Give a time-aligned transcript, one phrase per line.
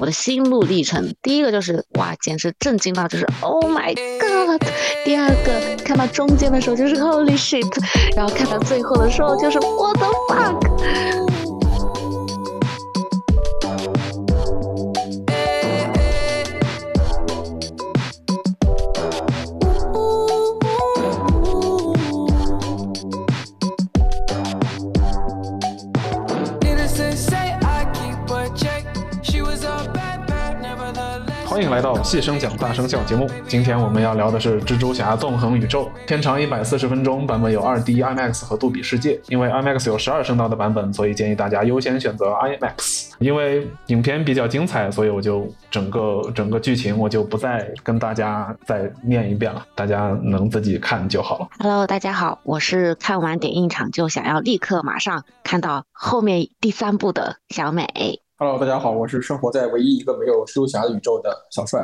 [0.00, 1.14] 我的心路历程。
[1.22, 4.62] 第一个就是哇，简直震惊到就是 Oh my God！
[5.04, 7.66] 第二个看到中间的时候就是 Holy shit！
[8.16, 11.09] 然后看到最后的时候就是 What the fuck！
[31.80, 33.26] 来到细声讲大声笑节目。
[33.48, 39.18] 今天我们要聊的是《蜘蛛侠：纵横宇宙》，片长一百四十分钟，版本有二 D IMAX 和杜比世界。
[39.28, 43.12] 因为 IMAX 有十二声道的版本，所以建议大家优先选择 IMAX。
[43.18, 51.48] 因为影片比较精彩，所以我就整个整个剧情我就不再跟大家再念一遍了，大家能自己看就好了。
[51.60, 58.20] Hello，大家好，我是看完点映场就想要立刻马上看到后面第三部的小美。
[58.42, 61.78] Hello，大家好，我是生活在唯一一个没有蜘蛛侠宇宙的小帅。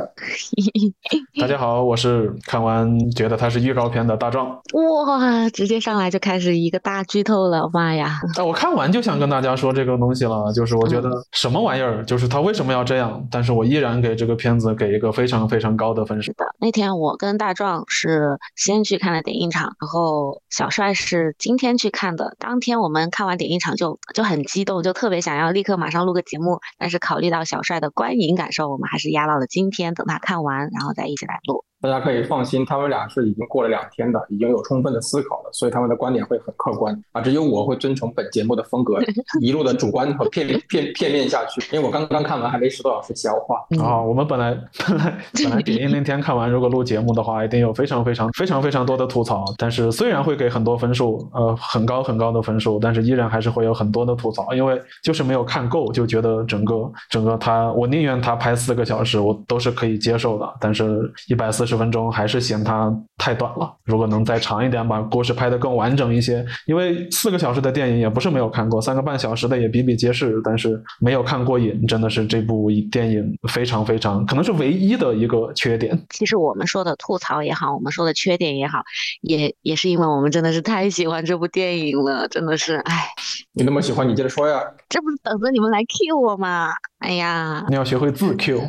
[1.38, 4.59] 大家好，我是看完觉得它是预告片的大壮。
[4.73, 8.18] 哇，直接上来就开始一个大剧透了，妈呀！
[8.38, 13.23] 啊，我看完就想跟大家说这个东西了，就是我觉得什么玩意儿，就是他为什么要这样？
[13.30, 16.32] 但是我依然给这个片子给一个非常非常高的分数。
[16.38, 22.34] 的，那天我跟大壮是先去看了点映场，然后小帅是今天去看的。
[22.38, 26.46] 当天我们看完点映场就就很激动，就特别想要立刻马上录个节目。
[26.79, 31.65] 但是考虑到小帅的观影感受，我们还是压到了今天，等他看完，然后再一起来录。
[31.87, 37.20] 大家可以放心，他们俩是已经过了两天的，已经有充分的思考了，所以他们的观点会很客观啊。
[37.20, 38.98] 只有我会遵从本节目的风格，
[39.40, 41.62] 一路的主观和片片片面下去。
[41.74, 44.02] 因为我刚刚看完，还没十多小时消化啊。
[44.02, 49.45] 我们本来本来本来点映那天看完，如果录节目的话，一定有非常非常非常非常多的吐槽。
[49.56, 60.46] 但是虽然会给很多分数，呃，很高很高的分数，但是依然还是会有很多的吐槽，因为就是没有看够，就觉得整个整个他，我宁愿他拍四个小时，我都是可以接受的。
[60.59, 62.46] 但是一百四十分钟还是。
[62.46, 66.47] 嫌它太短了，如果能再长一点，把故事拍得更完整一些。
[66.67, 76.00] 因为四个小时的电影也不是没有看过，三个半小时的也比比皆是，但是没有看过瘾，真的是这部电影非常非常可能是唯一的一个缺点。
[76.11, 78.83] 其实我们说的吐槽也好，我们说的缺点也好，
[79.23, 83.09] 也也是因为我们真的是太喜欢这部电影了，真的是，哎，
[83.55, 84.62] 你那么喜欢，你接着说呀。
[84.89, 86.71] 这不是等着你们来 Q 我吗？
[86.99, 88.61] 哎呀，你要学会自 Q。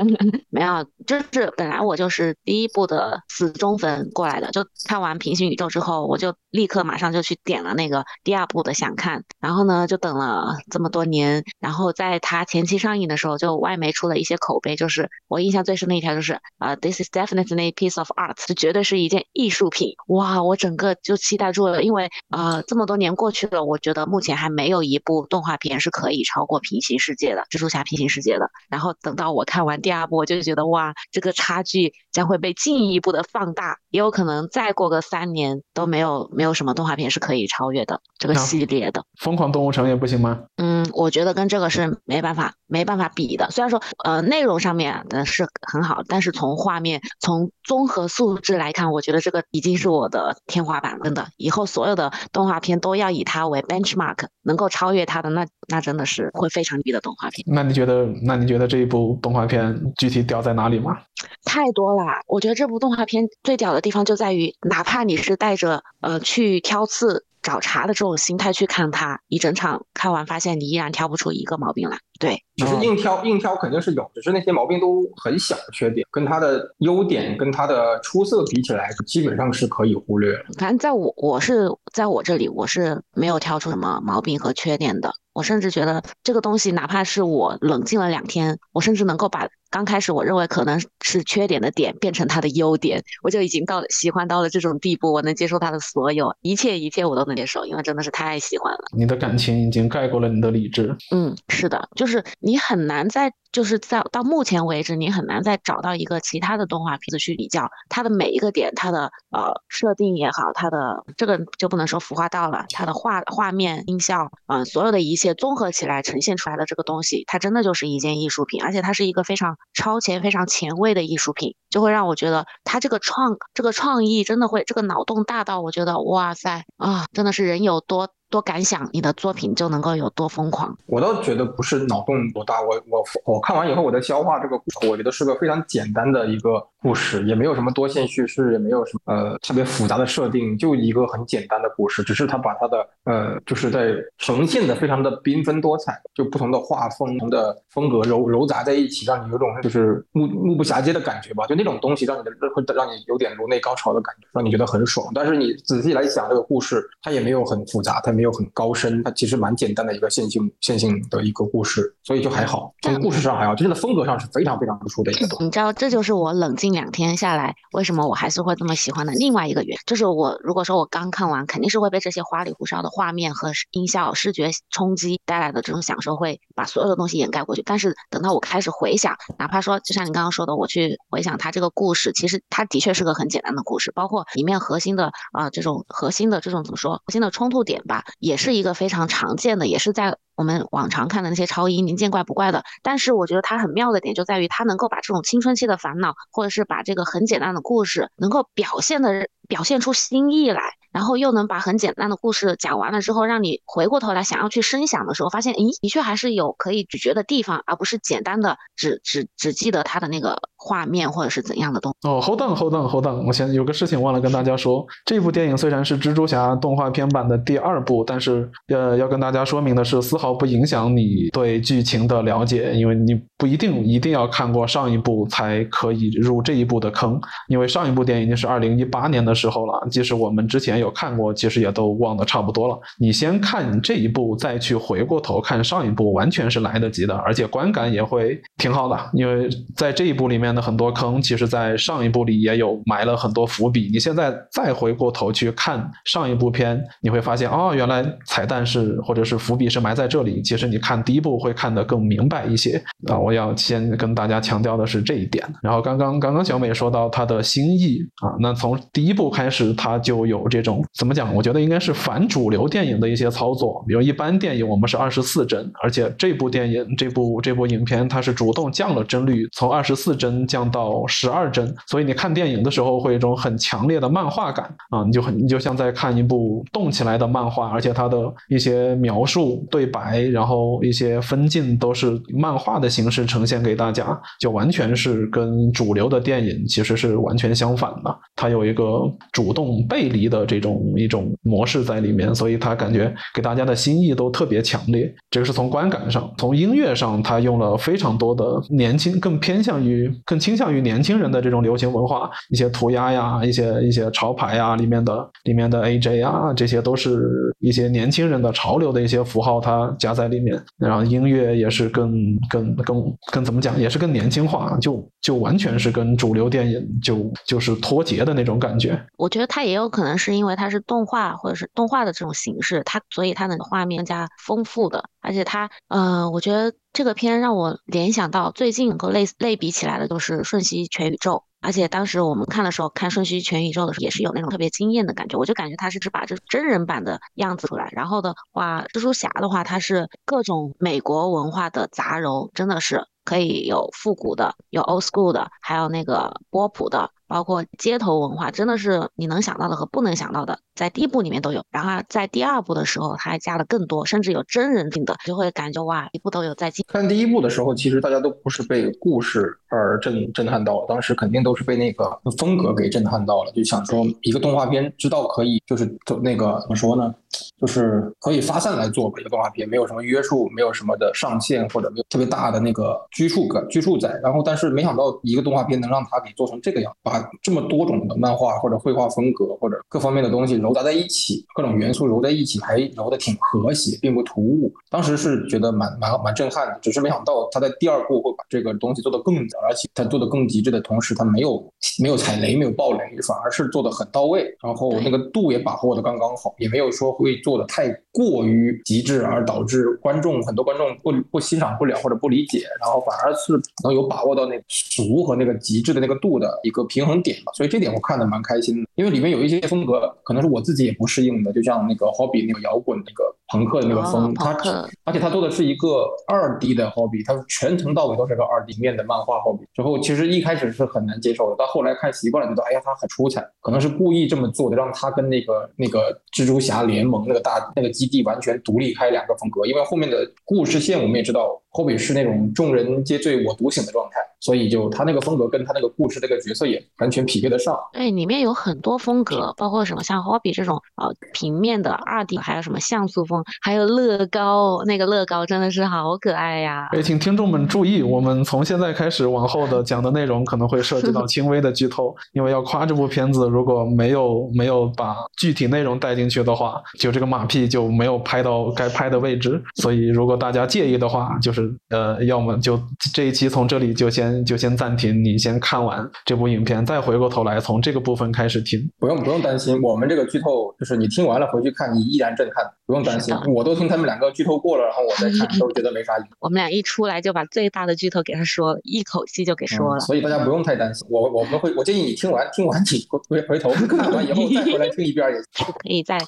[0.50, 19.90] 没有，就是本来我就是第第一部的死忠粉过来的，就看完平行宇宙之后，我就立刻马上就去点了那个第二部的想看，然后呢就等了这么多年，然后在它前期上映的时候，就外媒出了一些口碑，就是我印象最深的一条就是啊，This is definitely a piece of art，这绝对是一件艺术品。
[20.08, 27.84] 哇，我整个就期待住了，因为啊这么多年过去了，我觉得目前还没有一部动画片是可以超过平行世界的蜘蛛侠。
[27.84, 39.02] 平行世界的，然后等到我看完第二部，我就觉得哇，这个差距将会被进一步的放大，也有可能再过个三年都没有没有什么动画片是可以超越的这个系列的。
[39.18, 40.42] 疯狂动物城也不行吗？
[40.58, 43.50] 嗯，我觉得跟这个是没办法没办法比的。
[43.50, 51.04] 虽然说呃内容上面的是很好，但是从画面从综合素质来看，我觉得这个已经是我的天花板了。
[51.04, 57.42] 真的，以后所有的动画片都要以它为 benchmark，能够超越它的那那真的是会非常低的动画片。
[57.46, 58.06] 那你觉得？
[58.22, 60.98] 那你觉得这一部动画片具体屌在哪里吗？
[61.44, 67.24] 太多了，我觉得这部动画片最屌的地方就在于，哪怕你是带着呃去挑刺。
[67.42, 72.00] 找茬的这种心态去看它，一整场看完，发现你依然挑不出一个毛病来。
[72.18, 80.34] 对，只是硬挑，硬挑肯定是有，只是那些毛病都很小的缺点，跟他的优点跟他的出色比起来，基本上是可以忽略。
[80.58, 85.12] 反正在我我是在我这里，我是没有挑出什么毛病和缺点的。
[85.32, 98.78] 我甚至觉得这个东西，哪怕是我冷静了两天，我甚至能够把刚开始我认为可能是缺点的点变成它的优点，我就已经到了喜欢到了这种地步，我能接受它的所有一切一切，我都能接受，因为真的是太喜欢了。
[98.96, 100.96] 你的感情已经盖过了你的理智。
[101.10, 103.32] 嗯，是的，就就是你很难在。
[103.56, 128.10] 就是在到目前为止，你很难再找到一个其他的动画片子去比较它的每一个点，它的呃设定也好，它的这个就不能说服化道了，它的画画面、音效，嗯，所有的一切综合起来呈现出来的这个东西，它真的就是一件艺术品，而且它是一个非常超前、非常前卫的艺术品，就会让我觉得它这个创这个创意真的会这个脑洞大到我觉得哇塞啊，真的是人有多。
[128.28, 130.76] 多敢想，你的作品就能够有多疯狂。
[130.86, 155.06] 我倒觉得不是脑洞多大，我我我看完以后我在消化这个故事，我觉得是个非常简单的一个故事，也没有什么多线叙事，也没有什么呃特别复杂的设定，就一个很简单的故事，只是他把他的呃就是在呈现的非常的缤纷多彩，就不同的画风、不同的风格揉揉杂在一起，让你有种就是目目不暇接的感觉吧，就那种东西让你的会让你有点颅内高潮的感觉，让你觉得很爽。
[155.14, 165.44] 但是你仔细来想这个故事，它也没有很复杂，它没有很高深，它其实蛮简单的一个线性线性的一个故事，所以就还好，从故事上还好，真的风格上是非常非常突出的一个东西。
[165.46, 177.62] 你知道，这就是我冷静两天下来，为什么我还是会这么喜欢的另外一个原因，就是我如果说我刚看完，肯定是会被这些花里胡哨的画面和音效、视觉冲击带来的这种享受，会把所有的东西掩盖过去。
[177.62, 190.16] 但是等到我开始回想，哪怕说就像你刚刚说的，我去回想它这个故事，其实它的确是个很简单的故事，包括里面核心的啊这种核心的这种怎么说，核心的冲突点吧，也是一个非常常见的，也是在。
[190.36, 192.62] 我们往常看的那些超英，您见怪不怪的。
[192.82, 200.60] 但是我觉得他很妙的点就在于，他能够把这种青春期的烦恼，或者是把这个很简单的故事，能够表现的表现出新意来。
[200.92, 211.94] 然后又能把很简单的故事讲完了之后，让你回过头来想要去深想的时候，发现，咦，的确还是有可以咀嚼的地方，而不是简单的只只只记得它的那个画面或者是怎样的东。
[212.00, 232.78] 哦，hold on hold on hold on，我先有个事情忘了跟大家说，这部电影虽然是蜘蛛侠动画片版的第二部，但是呃要跟大家说明的是，丝毫不影响你对剧情的了解，因为你不一定一定要看过上一部才可以入这一部的坑，因为上一部电影已经是二零一八年的时候了，即使我们之前有看过，其实也都忘得差不多了。
[232.98, 238.98] 你先看这一部，再去回过头看上一部，完全是来得及的，而且观感也会挺好的。
[239.12, 243.90] 因为在这一部里面的很多坑，其实在上一部里也有埋了很多伏笔。
[243.92, 250.40] 你现在再回过头去看上一部片，你会发现，哦，原来彩蛋是或者是伏笔是埋在这里。
[250.40, 253.25] 其实你看第一部会看得更明白一些啊。
[253.26, 255.44] 我要先跟大家强调的是这一点。
[255.60, 261.34] 然后刚刚刚刚小美说到她的心意啊，那从第一部开始，她就有这种怎么讲？
[261.34, 284.06] 我觉得应该是反主流电影的一些操作，比如一般电影我们是二十四帧，而且这部电影这部这部影片它是主动降了帧率，从二十四帧降到十二帧，所以你看电影的时候会有一种很强烈的漫画感啊，你就很你就像在看一部动起来的漫画，而且它的一些描述、对白，然后一些分镜都是漫画的形式是呈现给大家，
[284.38, 289.00] 就完全是跟主流的电影其实是完全相反的，它有一个
[289.32, 291.16] 主动背离的这种一种。
[291.42, 295.14] 模式在里面，所以他感觉给大家的心意都特别强烈。
[295.30, 307.30] 这个是从观感上，从音乐上，他用了非常多的年轻，更偏向于、更倾向于年轻人的这种流行文化，一些涂鸦呀，一些一些潮牌呀，里面的里面的 AJ 啊，这些都是
[307.60, 310.60] 一些年轻人的潮流的一些符号，它夹在里面。
[310.78, 312.12] 然后音乐也是更
[312.50, 319.02] 更更跟怎么讲，也是更年轻化，就就完全是跟主流电影就就是脱节的那种感觉。
[319.16, 321.06] 我觉得它也有可能是因为它是动。
[321.06, 347.10] 画或者是动画的这种形式，它所以它的画面更加丰富的，而且它，呃，我觉得这个片让我联想到最近和类类比起来的，就是《瞬息全宇宙》，而且当时我们看的时候，看《瞬息全宇宙》的时候，也是有那种特别惊艳的感觉，我就感觉他是只把这真人版的样子出来，然后的话，蜘蛛侠的话，它是各种美国文化的杂糅，真的是可以有复古的，有 old school 的，还有那个波普的。
[347.26, 351.62] 包括街头文化，真的是你能想到的和不能想到的，在第一部里面都有。
[351.70, 356.84] 然后在第二部的时候，他还加了更多，甚至有真人定的，就会感觉哇，一部都有在进。
[356.88, 367.12] 看第一部的时候，其实大家都不是被故事而震震撼到了，当时肯定都是被那个风格给震撼到了，就想说一个动画片知道可以就是走那个怎么说呢？
[367.60, 374.08] 就是可以发散来做吧一个动画片，没有什么约束，没有什么的上限或者没有特别大的那个拘束感拘束在。
[374.22, 384.72] 然后，但是没想到一个动画片能让它给做成这个样，把这么多种的漫画或者绘画风格或者各方面的东西揉杂在一起，各种元素揉在一起，还揉的挺和谐，并不突兀。
[384.90, 397.36] 当时是觉得蛮蛮蛮震撼的，只是没想到他在第二部会把这个东西做得更，而且他做的更极致的同时，他没有没有踩雷，没有爆雷，反而是做的很到位，然后那个度也把握的刚刚好，也没有说会。
[397.46, 403.52] 做的太过于极致，而导致观众很多观众不不欣赏不了或者不理解，然后反而是
[403.84, 407.52] 能有把握到那个俗和那个极致的那个度的一个平衡点吧。
[407.54, 414.56] 所以这点我看的蛮开心的，因为里面有一些风格可能是我自己也不适应的，就像那个 Hobby 那个摇滚那个朋克的那个风，它
[415.04, 419.64] 而且他做的是一个二 D 的 Hobby，它全程到尾都是个二 D 面的漫画 Hobby。
[419.72, 427.40] 之后其实一开始是很难接受的，到后来看习惯了，觉得哎呀他很出彩，可能是故意这么做的，让他跟那个那个蜘蛛侠联盟那个。
[427.46, 437.76] 大那个基基地完全独立开两个风格，因为后面的故事线我们也知道，霍比是那种众人皆醉我独醒的状态，所以就他那个风格跟他那个故事这个角色也完全匹配得上。
[437.92, 446.88] 对，里面有很多风格，包括什么像霍比这种呃平面的二 D，还有什么像素风，还有乐高，那个乐高真的是好可爱呀！
[446.92, 459.62] 哎，请听众们注意，我们从现在开始往后的讲的内容可能会涉及到 轻微的剧透，因为要夸这部片子，如果没有没有把具体内容带进去的话，就这个马屁就没有拍到该拍的位置。
[459.82, 462.80] 所以如果大家介意的话，就是呃，要么就
[463.12, 468.80] 这一期从这里就先就先暂停，你先看完这部影片，再回过头来从这个部分开始听。
[468.98, 473.34] 不用不用担心，我们这个剧透就是你听完了回去看，你依然震撼，不用担心。
[473.54, 476.28] 我都听他们两个剧透过了，然后我再看，都觉得没啥意思。
[476.40, 480.00] 我们俩一出来就把最大的剧透给他说了，一口气就给说了。
[480.00, 486.18] 所以大家不用太担心，我我们会我建议你听完听完你回回头看完以后 再回来听一遍也可以再，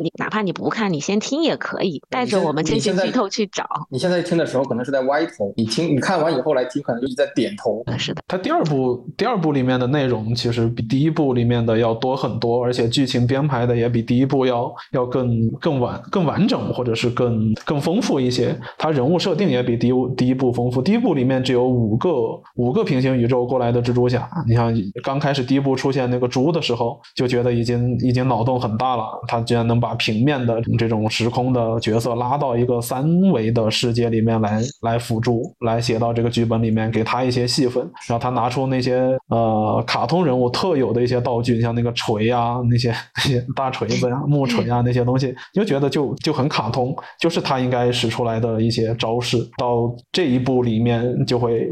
[0.00, 3.64] 你哪怕你不看，你先听也可以，带着我们这些剧透去找。
[3.90, 7.82] 你现在听的时候可能是在歪头，你听你看完以后来听，可能就是在点头。
[7.98, 18.58] 是的，它第二部第二部里面的内容其实比第一部里面的要多很多，而且剧情编排的也比第一部要要更更完更完整，或者是更更丰富一些。
[18.78, 20.82] 它人物设定也比第一第一部丰富。
[20.82, 22.10] 第一部里面只有五个
[22.56, 29.04] 五个平行宇宙过来的蜘蛛侠，你像刚开始第一部出现那个猪的时候，就觉得已经已经脑洞很大了。
[29.28, 37.82] 他居然能把平面的这种时空的角色拉到一个三维的世界里面来来辅助，来写到这个剧本里面，给他一些戏份。
[38.08, 49.38] 然后他拿出那些呃卡通人物特有的一些道具，像那个锤啊，那些那些大锤子呀、木锤啊那些东西，就觉得就就很卡通，就是他应该使出来的一些招式。
[49.58, 51.70] 到这一步里面就会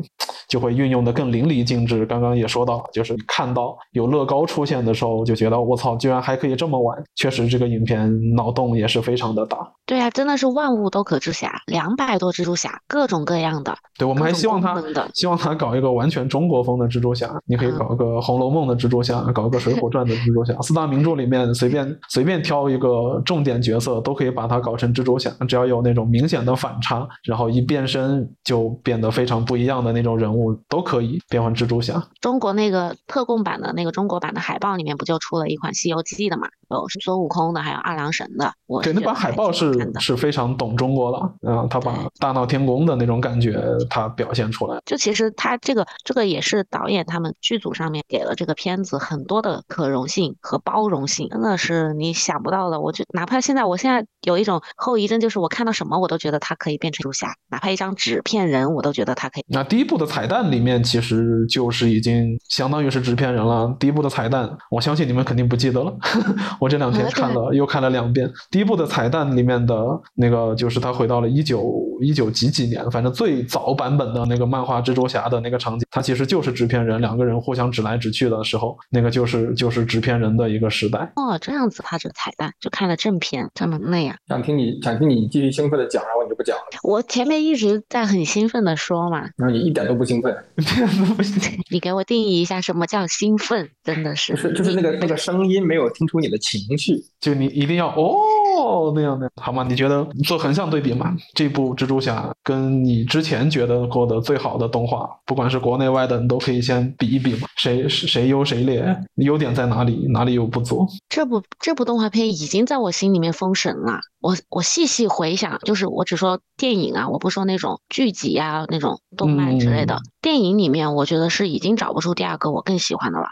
[0.49, 2.07] 就会运用的更淋漓尽致。
[2.07, 6.97] 刚刚也说到，就是看到有乐高出现的时候，就觉得我操，居然还可以这么玩。
[7.17, 9.59] 确实，这个影片脑洞也是非常的大。
[9.85, 13.77] 对啊，真的是万物都可蜘蛛侠，两百多蜘蛛侠，各种各样的。
[13.99, 17.31] 对，我们还希望他希望他搞一个完全中国风的蜘蛛侠。
[17.47, 25.31] 你可以搞个《红楼梦》的蜘蛛侠，搞个《水浒传》的蜘蛛侠，四大名著里面随便随便挑一个重点角色，都可以把它搞成蜘蛛侠。
[25.49, 32.03] 只要有那种明显的反差，然后一变身就变得非常不一样的那种人物，都可以变换蜘蛛侠。
[32.21, 36.49] 中国那个特供版的那个中国版的海报里面不就出了一款《西游记》的嘛？
[36.71, 38.55] 有孙悟空的，还有二郎神的。
[38.67, 44.81] 我对那版海报是是非常懂中国的，嗯，他把大闹天宫的那种感觉他表现出来。
[44.87, 52.81] 就其实他这个这个也是导演他们剧组上面给了这个片子很多的可容性和包容性，真的是你想不到的。
[52.81, 59.45] 我就哪怕现在我现在有一种后遗症，就是我看到什么我都觉得它可以变成蜘蛛侠，哪怕一张纸片人我都觉得它可以。
[59.49, 63.75] 那第一部的彩蛋里面其实就是已经相当于是纸片人了。
[63.79, 65.93] 第一部的彩蛋，我相信你们肯定不记得了。
[66.61, 68.31] 我这两天看了又看了两遍。
[68.51, 69.75] 第一部的彩蛋里面的
[70.15, 81.11] 那个，就是他回到了一九一九几几年，反正最早版本的那个漫画蜘蛛侠的那个场景，他其实就是纸片人两个人互相指来指去的时候，那个就是就是纸片人的一个时代。
[81.17, 84.15] 哦，这样子，他这个彩蛋就看了正片这么累啊！
[84.29, 86.63] 想听你想听你继续兴奋的讲，然后你就不讲了。
[86.83, 91.53] 我前面一直在很兴奋的说嘛，然后你一点都不兴奋，一点都不兴奋。
[91.71, 93.71] 你给我定义一下什么叫兴奋？
[93.83, 99.65] 真的是，就是就是那个那个声音没有听出你的情绪，就你一定要哦那样的好吗？
[99.67, 101.17] 你觉得做横向对比嘛？
[101.35, 107.47] 这部蜘蛛侠跟你之前觉得过的最好的动画，不管是国内外的，你都可以先比一比嘛。
[107.57, 108.85] 谁谁优谁劣？
[109.17, 110.09] 优点在哪里？
[110.09, 110.85] 哪里有不足？
[111.09, 114.01] 这部这部动画片已经在我心里面封神了。
[114.21, 120.01] 我我细细回想，就是我只说电影啊，我不说那种剧集啊，那种动漫之类的。
[120.21, 123.27] 电影里面，我觉得是已经找不出第二个我更喜欢的了。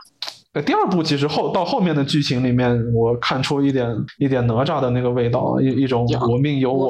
[0.53, 3.89] 呃，第二部其实后到后面的剧情里面，我看出一点
[4.19, 6.89] 一点哪吒的那个味道，一一种我命由我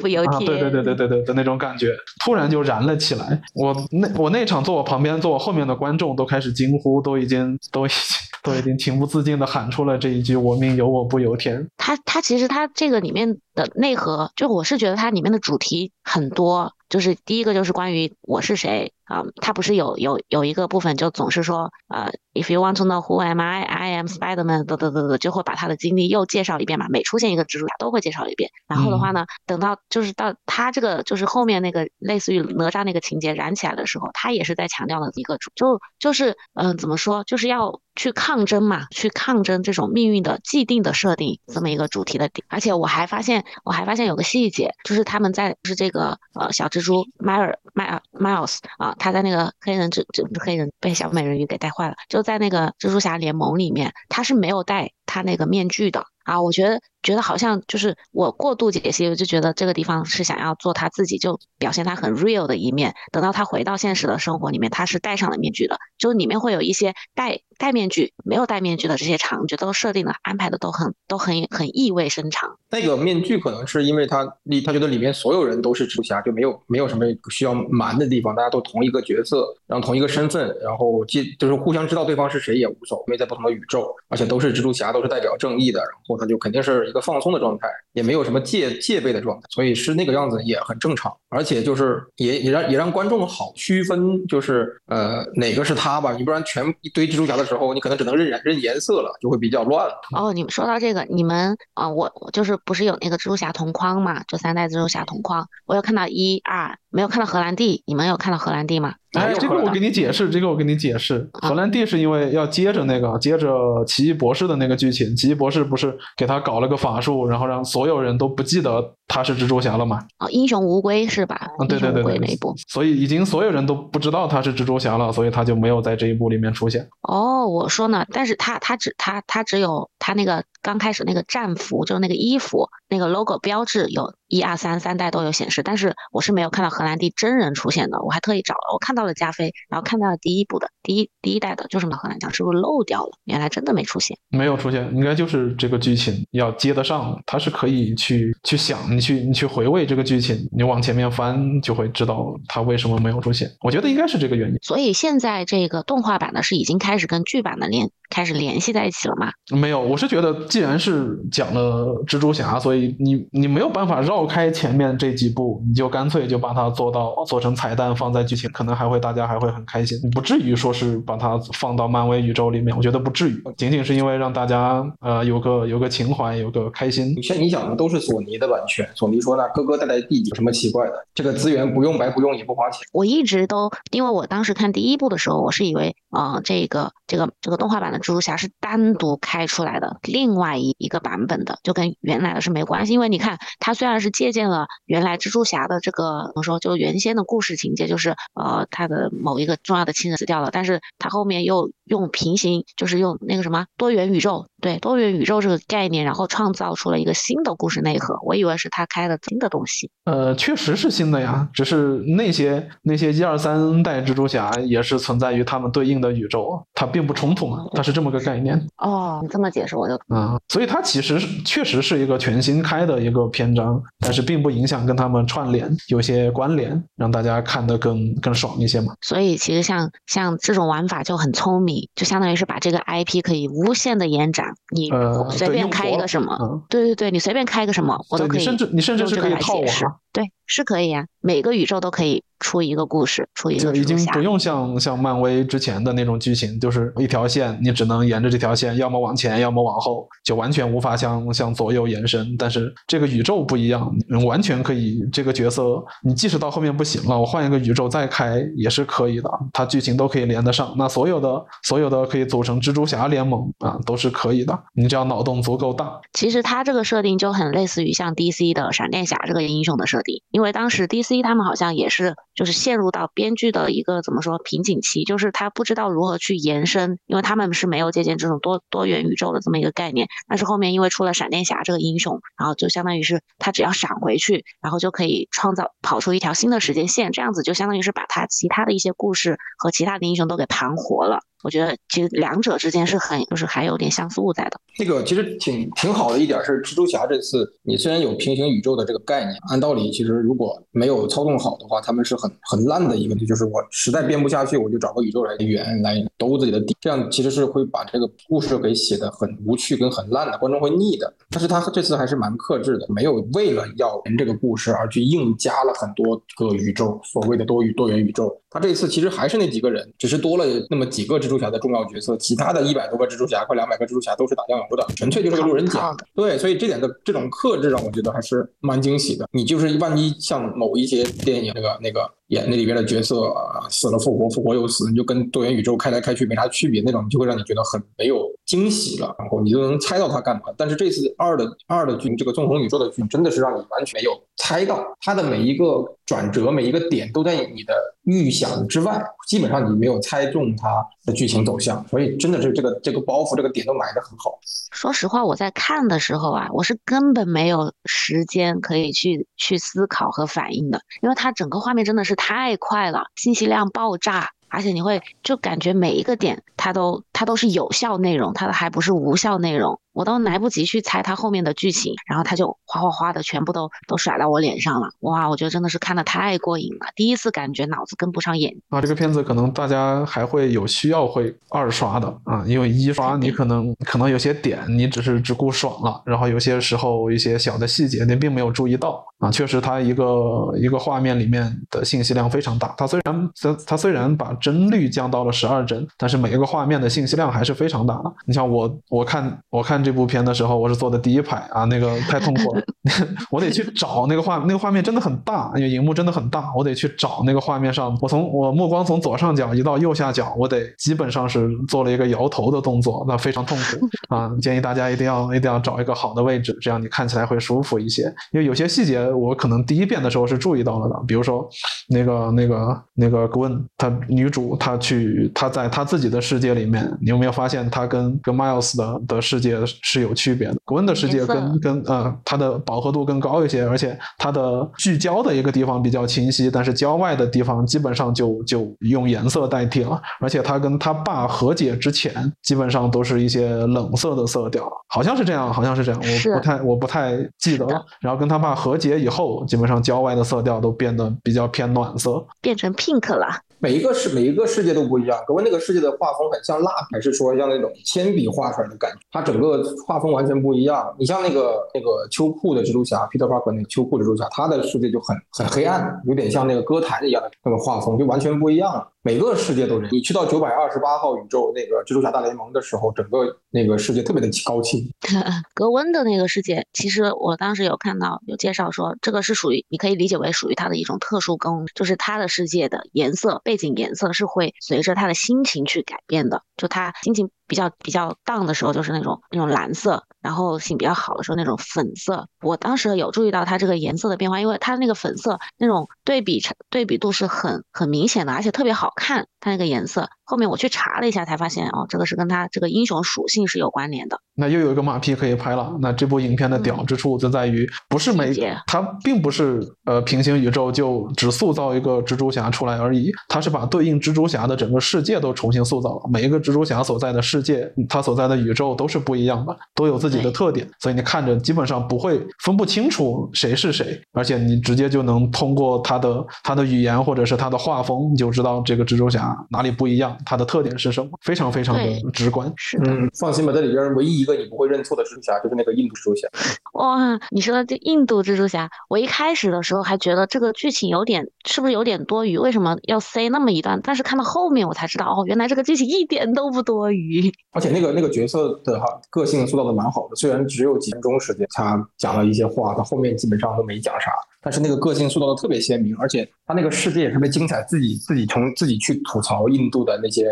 [0.00, 1.88] 不由天，对对对对对对的那种感觉，
[2.24, 3.38] 突然就燃了起来。
[3.54, 7.98] 我那我那场坐我旁边坐我后面的观众都开始惊呼，都已经都已经
[8.42, 11.68] 都已经情不自禁的喊出了这一句“我命由我不由天”。
[11.76, 16.72] 他他其实他这个里面的内核，就我是觉得它里面的主题很多。
[16.92, 28.50] 就是第一个就是关于我是谁啊，他不是有有有一个部分就总是说呃，if you want to know who am I, I am Spiderman，得得得得，就会把他的经历又介绍一遍嘛，每出现一个蜘蛛侠都会介绍一遍。
[28.68, 42.44] 然后的话呢，等到就是到他这个就是后面那个类似于哪吒那个情节燃起来的时候，他也是在强调的一个主，就就是嗯怎么说，就是要去抗争嘛，去抗争这种命运的既定的设定这么一个主题的点。
[42.48, 46.81] 而且我还发现我还发现有个细节，就是他们在就是这个呃小蜘。
[46.82, 56.40] 蛛迈尔迈尔 Miles 啊，他在那个黑人蜘蜘黑人被小美人鱼给带坏了，就在那个蜘蛛侠联盟里面，他是没有带他那个面具的啊。
[56.40, 62.94] 我觉得觉得好像就是我过度解析，我就觉得这个地方是想要做他自己，就表现他很 real 的一面。
[63.12, 72.56] 等到他回到现实的生活里面，他是戴上了面具的，就里面会有一些戴戴面具、没有戴面具的这些场景，都设定的安排的都很都很很意味深长。
[72.70, 100.00] 那个面具可能是因为他里他觉得里面所有人都是蜘蛛侠，就没有没有什么需要瞒的地方，大家都同一个角色，然后同一个身份，然后既就是互相知道对方是谁也无所谓，在不同的宇宙，而且都是蜘蛛侠，都是代表正义的，然后他就肯定是一个放松的状态，也没有什么戒戒备的状态，所以是那个样子也很正常，而且就是也也让也让观众好区分，就是呃哪个是他吧，你不然全一堆蜘蛛侠的时候，你可能只能认认颜色了，就会比较乱了。
[100.16, 104.22] 哦，你们说到这个，你们啊，我我就是不是有那个蜘蛛侠同框嘛？
[104.24, 108.94] 就三代蜘蛛侠同框，我有看到一二，没有看到荷兰弟，你们有看到荷兰弟吗？
[109.12, 111.28] 哎，这个我给你解释，这个我给你解释。
[111.34, 115.14] 荷兰弟是因为要接着那个，接着奇异博士的那个剧情。
[115.14, 120.02] 奇异博士不是给他搞了个法术，然后让所有人都不记得他是蜘蛛侠了吗？
[120.18, 121.48] 哦，英雄无归是吧？
[121.60, 122.54] 嗯，对对对对，那一部。
[122.68, 126.88] 所以已经所有人都不知道他是蜘蛛侠了，所以他就没有在这一部里面出现。
[127.02, 138.02] 哦，我说呢，但是他他只他他只有他那个刚开始那个战服，就是那个衣服那个 logo 标志有一二三三代都有显示，但是我是没有看到荷兰弟真人出现的。
[138.02, 139.82] 我还特意找了，我看到了加菲，然后。
[139.92, 143.10] 看到了第一部的第一第一代的，就是荷兰酱，是不是漏掉了？
[143.24, 153.50] 原来真的没出现，没有出现，应该就是这个剧情要接得上，它是可以去去想，你去你去回味这个剧情，你往前面翻就会知道它为什么没有出现。
[153.60, 154.56] 我觉得应该是这个原因。
[154.62, 159.32] 所以现在这个动画版呢是已经开始跟剧版的连开始联系在一起了吗？
[159.56, 169.98] 没有，我是觉得既然是讲了蜘蛛侠，所以你你没有办法绕开前面这几部，你就干脆就把它做到做成彩蛋放在剧情，可能还会大家还会很开心。
[170.10, 177.20] 不至于说是把它放到漫威宇宙里面，我觉得不至于，仅仅是因为让大家呃有个有个情怀，有个开心。
[177.22, 180.92] 像你讲的都是索尼的版权，索尼说那哥哥带带弟弟有什么奇怪的？
[181.14, 182.80] 这个资源不用白不用也不花钱。
[182.92, 192.92] 我一直都因为我当时看第一部的时候，我是以为啊这个这个这个动画版的蜘蛛侠是单独开出来的，另外一一个版本的，就跟原来的是没关系。
[192.92, 199.92] 因为你看它虽然是借鉴了原来蜘蛛侠的这个怎么说，就原先的故事情节，就是呃他的某一个重要的。
[199.92, 208.18] 亲人死掉了，但是他后面又用平行，就是用那个什么多元宇宙，对多元宇宙这个概念，然后创造出了一个新的故事内核。
[208.24, 209.90] 我以为是他开的新的东西。
[210.04, 218.56] 呃，确实是新的呀，只是那些那些一二三代蜘蛛侠也是存在于他们对应的宇宙，它并不冲突嘛，它是这么个概念。
[218.78, 228.94] 哦，你这么解释我就啊，所以它其实确实是一个全新开的一个篇章，但是并不影响跟他们串联有些关联，让大家看得更更爽一些嘛。
[229.00, 229.90] 所以其实像。
[230.06, 234.46] 像这种玩法就很聪明，就相当于是把这个 IP 可以无限的延展。
[234.74, 234.90] 你
[235.30, 238.38] 随便开一个什么，对对对，你随便开一个什么，我都可以。
[238.38, 239.66] 你甚至你甚至是可以套网。
[240.12, 252.36] 对，是可以呀，每个宇宙都可以出一个故事，出一个就已经不用像像漫威之前的那种剧情，就是一条线，你只能沿着这条线，要么往前，要么往后，就完全无法向向左右延伸。
[252.36, 253.90] 但是这个宇宙不一样，
[254.26, 255.00] 完全可以。
[255.10, 260.74] 这个角色，你即使到后面不行了，我换一个宇宙再开也是可以的，它剧情都可以连得上。
[260.76, 264.58] 那所有的所有的可以组成蜘蛛侠联盟啊，都是可以的。
[264.74, 265.98] 你只要脑洞足够大。
[266.12, 270.01] 其实它这个设定就很类似于像 DC 的闪电侠这个英雄的设。
[270.30, 280.08] 因为当时 DC 他们好像也是就是陷入到编剧的一个怎么说瓶颈期，就是他不知道如何去延伸，因为他们是没有借鉴这种多多元宇宙的这么一个概念。
[280.28, 291.20] 但是后面因为出了闪电侠这个英雄，然后就相当于是他只要闪回去，然后就可以创造跑出一条新的时间线，这样子就相当于是把他其他的一些故事和其他的英雄都给盘活了。
[291.42, 294.60] 我觉得其实两者之间是很就是还有点相似物在的。
[294.78, 311.12] 那个其实挺挺好的一点是，蜘蛛侠这次你虽然有平行宇宙的这个概念，按道理其实如果没有操纵好的话，他们是很很烂的一个，就是我实在编不下去，我就找个宇宙来圆来兜自己的底，这样其实是会把这个故事给写的很无趣跟很烂的，观众会腻的。
[311.28, 318.41] 但是他这次还是蛮克制的，没有为了要圆这个故事而去硬加了很多个宇宙，所谓的多宇多元宇宙。
[318.52, 325.96] 他这次其实还是那几个人，只是多了那么几个蜘蛛侠的重要角色，其他的一百多个蜘蛛侠，快两百个蜘蛛侠都是打酱油的，纯粹就是个路人甲。
[326.14, 329.26] 对，所以这点的这种克制让我觉得还是蛮惊喜的。
[329.32, 333.30] 你就是万一像某一些电影那个那个演那里边的角色
[333.68, 338.26] 死了复活，复活又死，你就跟多元宇宙开来开去没啥区别那种，就会让你觉得很没有。
[338.44, 340.42] 惊喜了，然后你就能猜到他干嘛。
[340.56, 347.72] 但是这次二的二的剧，这个纵横宇宙的剧，真的是让你完全没有猜到他的每一个转折，每一个点都在你的
[348.04, 351.86] 预想之外，基本上你没有猜中它的剧情走向。
[351.88, 354.38] 所以真的是这个这个包袱，这个点都埋得很好。
[354.72, 364.30] 说实话，我在看的时候啊，我是根本没有时间可以去去思考和反应的，因为它整个画面真的是太快了，信息量爆炸。
[364.48, 369.80] 而且你会就感觉每一个点，它都它都是有效内容，它的还不是无效内容。
[369.92, 374.88] 我都来不及去猜它后面的剧情，然后它就哗哗哗的全部都都甩到我脸上了。
[375.00, 378.56] 哇，我觉得真的是看的太过瘾了，第一次感觉脑子跟不上眼。
[378.70, 389.30] 啊，这个片子可能大家还会有需要会二刷的啊，因为一刷你可能可能有些点你只是只顾爽了，然后有些时候一些小的细节你并没有注意到啊。
[389.30, 392.74] 确实，它一个一个画面里面的信息量非常大。
[392.78, 398.12] 它虽然它它虽然把帧率降到了十二帧，但是每一个画面的信息量还是非常大的。
[398.24, 399.81] 你像我我看我看。
[399.82, 402.62] 这部片的时候，我是坐的第一排啊，那个太痛苦了，
[403.30, 414.30] 我得去找那个画，那个画面真的很大，因为荧幕真的很大，我得去找那个画面上，我从我目光从左上角移到右下角，我得基本上是做了一个摇头的动作，那非常痛苦啊！
[414.40, 418.02] 建议大家一定要一定要找一个好的位置，这样你看起来会舒服一些。
[418.32, 421.48] 因为有些细节我可能第一遍的时候是注意到了的，比如说
[421.88, 429.52] 那个那个那个 Gwen，她女主她去她在她自己的世界里面，你有没有发现她跟跟 Miles 的的世界？
[429.82, 447.84] 是有区别的，格温的世界跟跟呃它的饱和度更高一些，而且它的聚焦的一个地方比较清晰，但是郊外的地方基本上就就用颜色代替了，而且他跟他爸和解之前，基本上都是一些冷色的色调，好像是这样，好像是这样，我不太我不太记得了。
[448.00, 453.28] 然后跟他爸和解以后，基本上郊外的色调都变得比较偏暖色，变成 pink 了。
[453.62, 458.98] 每一个世每一个世界都不一样，格温那个世界的画风很像蜡，还是说像那种铅笔画出来的感觉？
[459.12, 460.92] 它整个画风完全不一样。
[460.98, 468.88] 你像那个那个秋裤的蜘蛛侠，Peter Parker 那个秋裤蜘蛛侠，他的世界就很很黑暗，有点像那个歌坛一样的那个画风，就完全不一样了。
[469.04, 474.88] 每个世界都是，你去到九百二十八号宇宙那个蜘蛛侠大联盟的时候，整个那个世界特别的高清。
[475.54, 487.28] 格温的那个世界，其实我当时有看到有介绍说，这个是属于你可以理解为属于他的一种特殊功能，就是他的世界的颜色背景颜色是会随着他的心情去改变的，就他心情。
[487.52, 492.26] 比较比较荡的时候，就是那种那种蓝色，然后性比较好的时候，那种粉色。
[492.40, 499.28] 我当时有注意到它这个颜色的变化，因为它那个粉色那种对比对比度是很很明显的，而且特别好看。
[499.38, 504.18] 它那个颜色，后面我去查了一下，才发现哦，这个是跟他这个英雄属性是有关联的。
[504.34, 505.76] 那又有一个马屁可以拍了。
[505.82, 508.32] 那这部影片的屌之处就在于，不是每
[508.66, 516.08] 它并不是呃平行宇宙就只塑造一个蜘蛛侠出来而已，它是把对应蜘蛛侠的整个世界都重新塑造了。
[516.10, 529.36] 每一个蜘蛛侠所在的世界，它所在的宇宙都是不一样的，都有自己的特点，所以你看着基本上不会分不清楚谁是谁，而且你直接就能通过他的他的语言或者是他的画风，你就知道这个蜘蛛侠。
[529.50, 530.16] 哪里不一样？
[530.24, 531.10] 它的特点是什么？
[531.20, 532.52] 非常非常的直观。
[532.56, 536.28] 是嗯，放心吧，这里边唯一一个你不会认错的蜘蛛侠就是那个印度蜘蛛侠。
[536.74, 542.38] 哇，你说的这印度蜘蛛侠，我一开始的时候还觉得这个剧情有点，是不是有点多余？
[542.38, 543.80] 为什么要塞那么一段？
[543.82, 547.32] 但是看到后面我才知道，哦，原来这个剧情一点都不多余。
[547.52, 554.10] 而且那个那个角色的哈个性塑造的蛮好的，虽然只有几分钟时间，他讲了一些话，他后面基本上都没讲啥。
[554.42, 560.28] 但是那个个性塑造的特别鲜明，而且他那个世界也特别精彩，自己自己从自己去吐槽印度的那些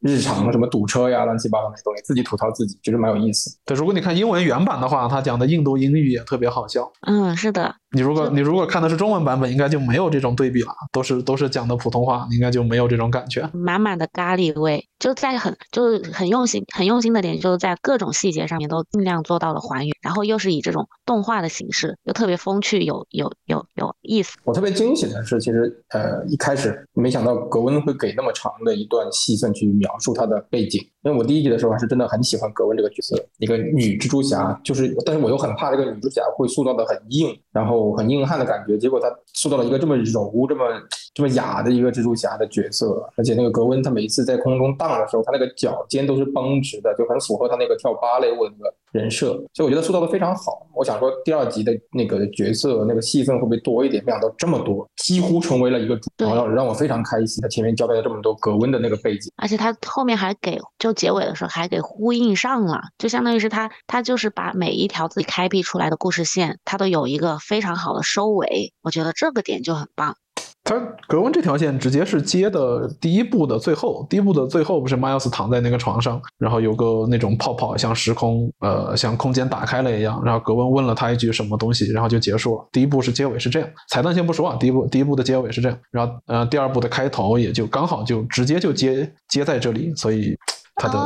[0.00, 3.54] 日常什么堵车呀、乱七八糟那些东西，自己吐槽自己，其实蛮有意思。
[3.66, 6.90] 对，如果你看英文原版的话，他讲的印度英语也特别好笑。
[7.06, 7.74] 嗯，是的。
[7.92, 13.48] 你如果你如果看的是中文版本，应该就没有这种对比了，都是都是讲的普通话，应该就没有这种感觉。
[13.52, 24.38] 满满的咖喱味，就在很就是很用心很用心的点，就是在各种细节上面都尽量做到了还原，然后又是以这种动画的形式，又特别风趣，有有有有意思。
[24.44, 37.80] 我特别惊喜的是，其实呃一开始没想到格温会给那么长的一段戏份去描述他的背景，因为我第一集的时候还是真的很喜欢格温这个角色，一个女蜘蛛侠，就是但是我又很怕这个女蜘蛛侠会塑造的很硬，然后。
[37.96, 40.64] 很硬汉的感觉，结果他塑造了一个这么柔、这么
[41.12, 50.66] 这么雅的一个蜘蛛侠的角色，而且那个格温，他每一次在空中荡的时候，他那个脚尖都是绷直的，就很符合他那个跳芭蕾舞的那个人设，所以我觉得塑造的非常好。
[50.72, 54.04] 我想说第二集的那个角色那个戏份会不会多一点？
[54.04, 57.42] 没想到这么多，几乎成为了一个主，让让我非常开心。
[57.42, 67.80] 他前面交代了这么多格温的那个背景，而且他后面还给就结尾的时候还给呼应上了，就相当于是他他就是把每一条自己开辟出来的故事线，他都有一个非常。
[67.80, 70.14] 好的收尾，我觉得这个点就很棒。
[70.70, 70.78] 他
[71.08, 82.68] 格温这条线直接是接的第一部的最后，第一部的最后不是 Miles 躺在那个床上，然后有个那种泡泡像时空呃像空间打开了一样，然后格温问了他一句什么东西，然后就结束了。
[82.70, 90.36] 第一部是结尾是这样，彩蛋先不说啊，第一部第一部的结尾是这样，然后呃第二部的开头也就刚好就直接就接接在这里，所以。
[90.76, 90.98] 他的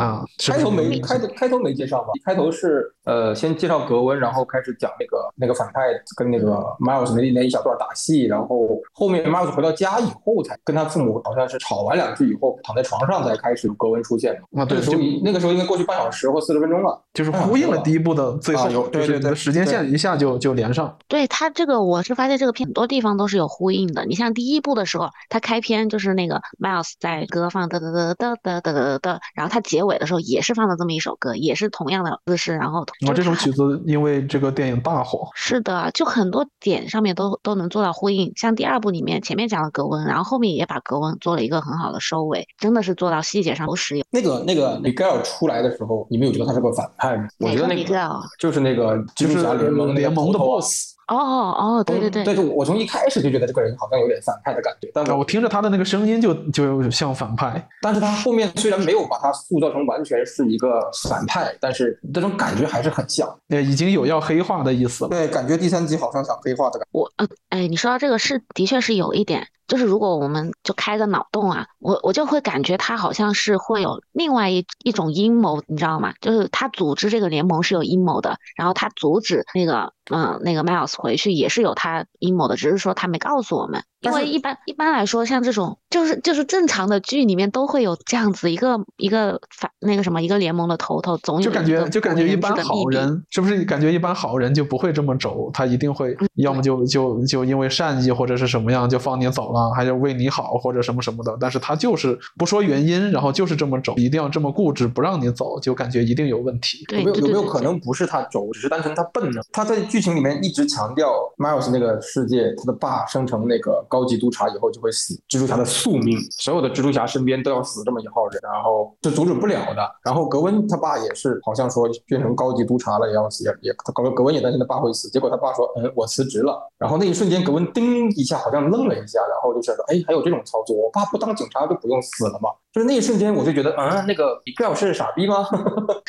[0.00, 2.08] 啊，开头没开头开头没介绍吧？
[2.24, 5.80] 开头是呃，先介绍格温，然后开始讲那个那个反派
[6.16, 14.62] 跟那个 Miles 那那一小段打戏，然后后面 Miles 回到家以后才跟他父母好像是吵完两句以后躺在床上才开始格温出现那。
[14.62, 20.96] 啊，对，所以那个时候应该过去半小时或四十分钟了，就是呼应了第一部的最后，对对对就是时间线一下就就连上。
[21.08, 24.06] 对他这个，我是发现这个片很多地方都是有呼应的。
[24.06, 29.89] 你像第一部的时候，他开篇就是那个 Miles 在歌放哒哒哒哒哒哒哒哒，然后他结尾。
[29.98, 38.32] 的时候也是放了这么一首歌，也是同样的姿势，然后我这首曲子因为这个电影大火，是的，就很多点上面都都能做到呼应。
[38.36, 44.04] 像第二部里面前面讲了格温，然后后面也把格温做了一个很好的收尾，真的是做到细节上都实有。
[44.10, 47.28] 那个那个 Miguel 出来的时候，你们有觉得他是个反派吗？
[47.38, 48.20] 我觉得那哪个？
[48.38, 50.99] 就是那个蜘就是蛛侠联盟联盟的 BOSS。
[51.16, 51.16] 哦
[51.58, 63.28] 哦，对对对，对，就我从一开始就觉得这个人好像有点反派的感觉，但啊，我我听着他的那个声音就就像反派，但是他后面虽然没有把他塑造成完全是一个反派，但是这种感觉还是很像。
[63.48, 65.10] 呃，已经有要黑化的意思了。
[65.10, 76.14] 对，感觉第三集好像想黑化的感觉我呃，哎，你说到这个是的确是有一点，就是如果我们就开个脑洞啊，我我就会感觉他好像是会有另外一一种阴谋，你知道吗？
[76.20, 83.82] 就是他组织这个联盟是有阴谋的，然后他阻止那个嗯、那个 Miles 回去也是有他阴谋的，只是说他没告诉我们。
[84.00, 106.86] 因为一般一般来说，像这种就是就是正常的剧里面都会有这样子一个一个反那个什么一个联盟的头头，总有就感觉就感觉一般好人是不是感觉一般好人就不会这么轴，他一定会嗯要么就就就因为善意或者是什么样就放你走了，还是为你好或者什么什么的，但是他就是不说原因，然后就是这么轴，一定要这么固执不让你走，就感觉一定有问题。
[106.88, 107.02] 对。
[107.02, 109.42] 有没有有没有可能不是他轴，只是单纯他笨呢？
[109.52, 119.82] 他在剧剧情里面一直强调 Miles 那个世界，他的爸生成那个高级督察以后就会死，蜘蛛侠的宿命，所有的蜘蛛侠身边都要死这么一号人，然后是阻止不了的。
[120.02, 126.58] 然后格温他爸也是好像说变成高级督察了也要死，也也格格温也担心他爸会死，结果他爸说嗯我辞职了。
[126.78, 132.48] 然后那一瞬间格温叮一下好像愣了一下，然后就觉得哎还有这种操作，我爸不当警察就不用死了吗？
[132.72, 135.46] 就是那一瞬间我就觉得嗯那个米格尔是傻逼吗？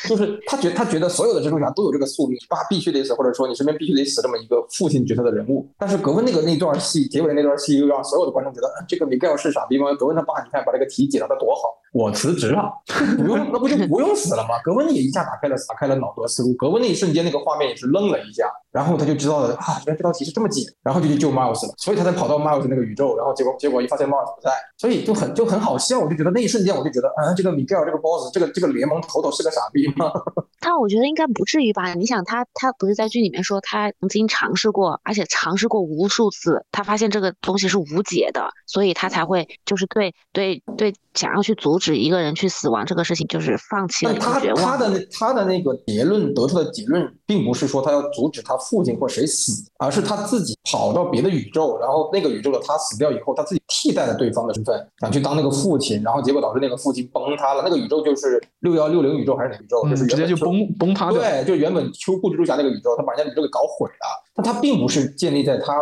[0.07, 5.67] 就是他觉他觉得所有的蜘蛛侠都有这个宿命，爸必须得死，或者说你身边必须得死这么一个父亲角色的人物。
[5.79, 9.91] 但是格温那个那段戏，结尾那段戏又让所有的观众觉得，这个米盖尔是傻逼吗？
[9.95, 12.71] 格温他爸，你看把这个题解答的多好，我辞职了，
[13.17, 14.57] 不用，那不就不用死了吗？
[14.63, 30.09] 格温也一下打开了打开了脑洞思路，格温那一瞬间那个画面也是愣了一下，然后他就知道了啊，原来这道题是这么解，然后就去救 Miles 了，所以他才跑到 Miles 那个宇宙，然后结果结果一发现 Miles 不在，所以就很就很好笑，我就觉得那一瞬间我就觉得，啊，这个米盖尔这个 boss 这个这个联盟头头是个傻逼吗？
[30.61, 31.93] 他我觉得应该不至于吧？
[31.95, 44.63] 你想他，他不是在剧里面说他曾经尝试过，而且尝试过无数次，他发现这个东西是无解的，所以他才会就是对对对，想要去阻止一个人去死亡这个事情，就是放弃了但他绝望。
[44.63, 57.61] 他的那他的那个结论得出的结论，并不是说他要阻止他父亲或谁死，而是他自己跑到别的宇宙，然后那个宇宙的他死掉以后，他自己替代了对方的身份，想去当那个父亲，然后结果导致那个父亲崩塌了。
[57.63, 59.81] 那个宇宙就是六幺六零宇宙还是哪个宇宙？
[59.85, 61.13] 嗯，就是直接就崩崩塌了。
[61.13, 64.21] 对，就原本秋裤蜘蛛侠那个宇宙，他把人家宇宙给搞毁了。
[64.35, 65.73] 但他并不是建立在他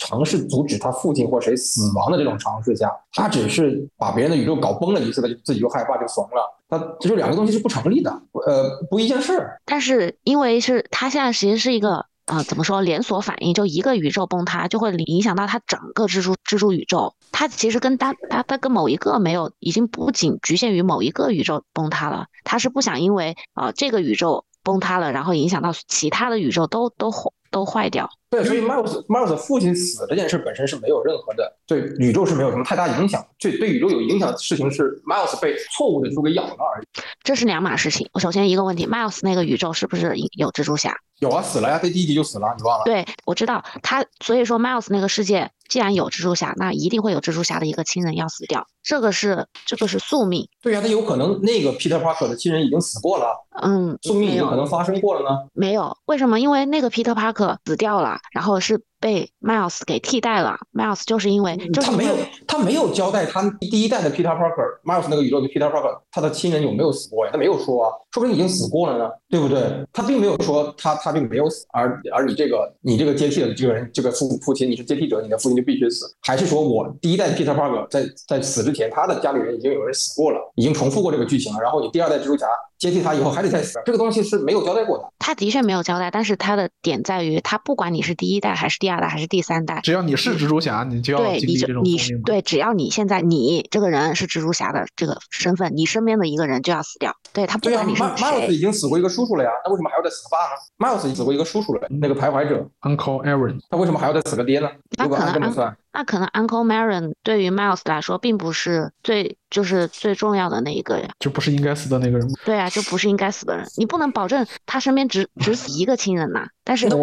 [0.00, 6.54] 尝试阻止他父亲或谁死亡的这种尝试下，他只是把别人的宇宙搞崩了一次，他就自己就害怕就怂了。
[6.70, 8.10] 他这就两个东西是不成立的，
[8.46, 9.60] 呃，不一件事儿。
[9.64, 17.14] 但是因为是它现在其实是一个呃怎么说连锁反应，就一个宇宙崩塌就会影响到它整个蜘蛛蜘蛛宇宙。
[17.32, 27.12] 它其实跟单它它跟某一个没有，已经不仅局限于某一个宇宙崩塌了，它是不想因为啊这个宇宙崩塌了，然后影响到其他的宇宙都都
[27.50, 28.10] 都坏掉。
[28.30, 36.86] 对，所以 Miles Miles 父亲死这件事本身是没有任何的对宇宙是没有什么太大影响，对对宇宙有影响的事情是 Miles 被错误的猪给咬了而已。
[37.22, 38.08] 这是两码事情。
[38.20, 40.94] 首先一个问题，Miles 那个宇宙是不是有蜘蛛侠？
[41.20, 42.84] 有啊，死了呀，在第一集就死了，你忘了？
[42.84, 50.48] 对，我知道他，所以说 Miles 那个世界既然有蜘蛛侠，那一定会有蜘蛛侠的一个亲人要死掉，这个是这个是宿命。
[50.62, 55.38] 对呀、他有可能那个 Peter Parker 的亲人已经死过了，嗯，宿命已经可能发生过了呢。
[55.52, 56.38] 没有，为什么？
[56.38, 60.56] 因为那个 Peter Parker 死掉了，然后是被 Miles 给替代了。
[60.72, 62.14] Miles 就是因为就是他没有
[62.46, 67.30] 他没有交代他第一代的 Peter Parker Miles 那个宇宙的 Peter Parker 他的亲人有没有死过呀？
[67.32, 69.62] 他没有说啊，说不定已经死过了呢，对不对？
[69.92, 82.46] 他并没有说他他并没有死，而而你这个你这个接替的这个人这个父父亲你是接替者，你的父亲就必须死，还是说我第一代 Peter Parker 在在死之前他的家里人已经有人死过了，已经重复过这个剧情了，然后你第二代蜘蛛侠
[82.78, 85.04] 接替他以后还得再死，这个东西是没有交代过的。
[85.18, 92.22] 他的确没有交代，但是他的点在于，他不管你是第一代还是第二代还是第三代，只要你是蜘蛛侠，你就要对，你经历这就你是种命嘛。
[92.26, 97.14] 对，只要你现在你这个人是蜘蛛侠的这个身份，你身边的一个人就要死掉。
[97.32, 104.68] 对他不管你是 m Miles 谁，已经死过一个叔叔了呀，那为什么还要再死个爸呢？Miles 已经死过一个叔叔了，那个徘徊者，Uncle Aaron，他为什么还要再死个爹呢？
[104.98, 111.08] 如果那可能这么算，那可能 Uncle Marion 对于 Miles 来说并不是最就是最重要的那一个呀。
[111.18, 112.34] 就不是应该死的那个人吗？
[112.44, 116.46] 对啊，就不是应该死的人，你不能保证他身边只只死一个亲人呐。
[116.68, 116.96] 但是他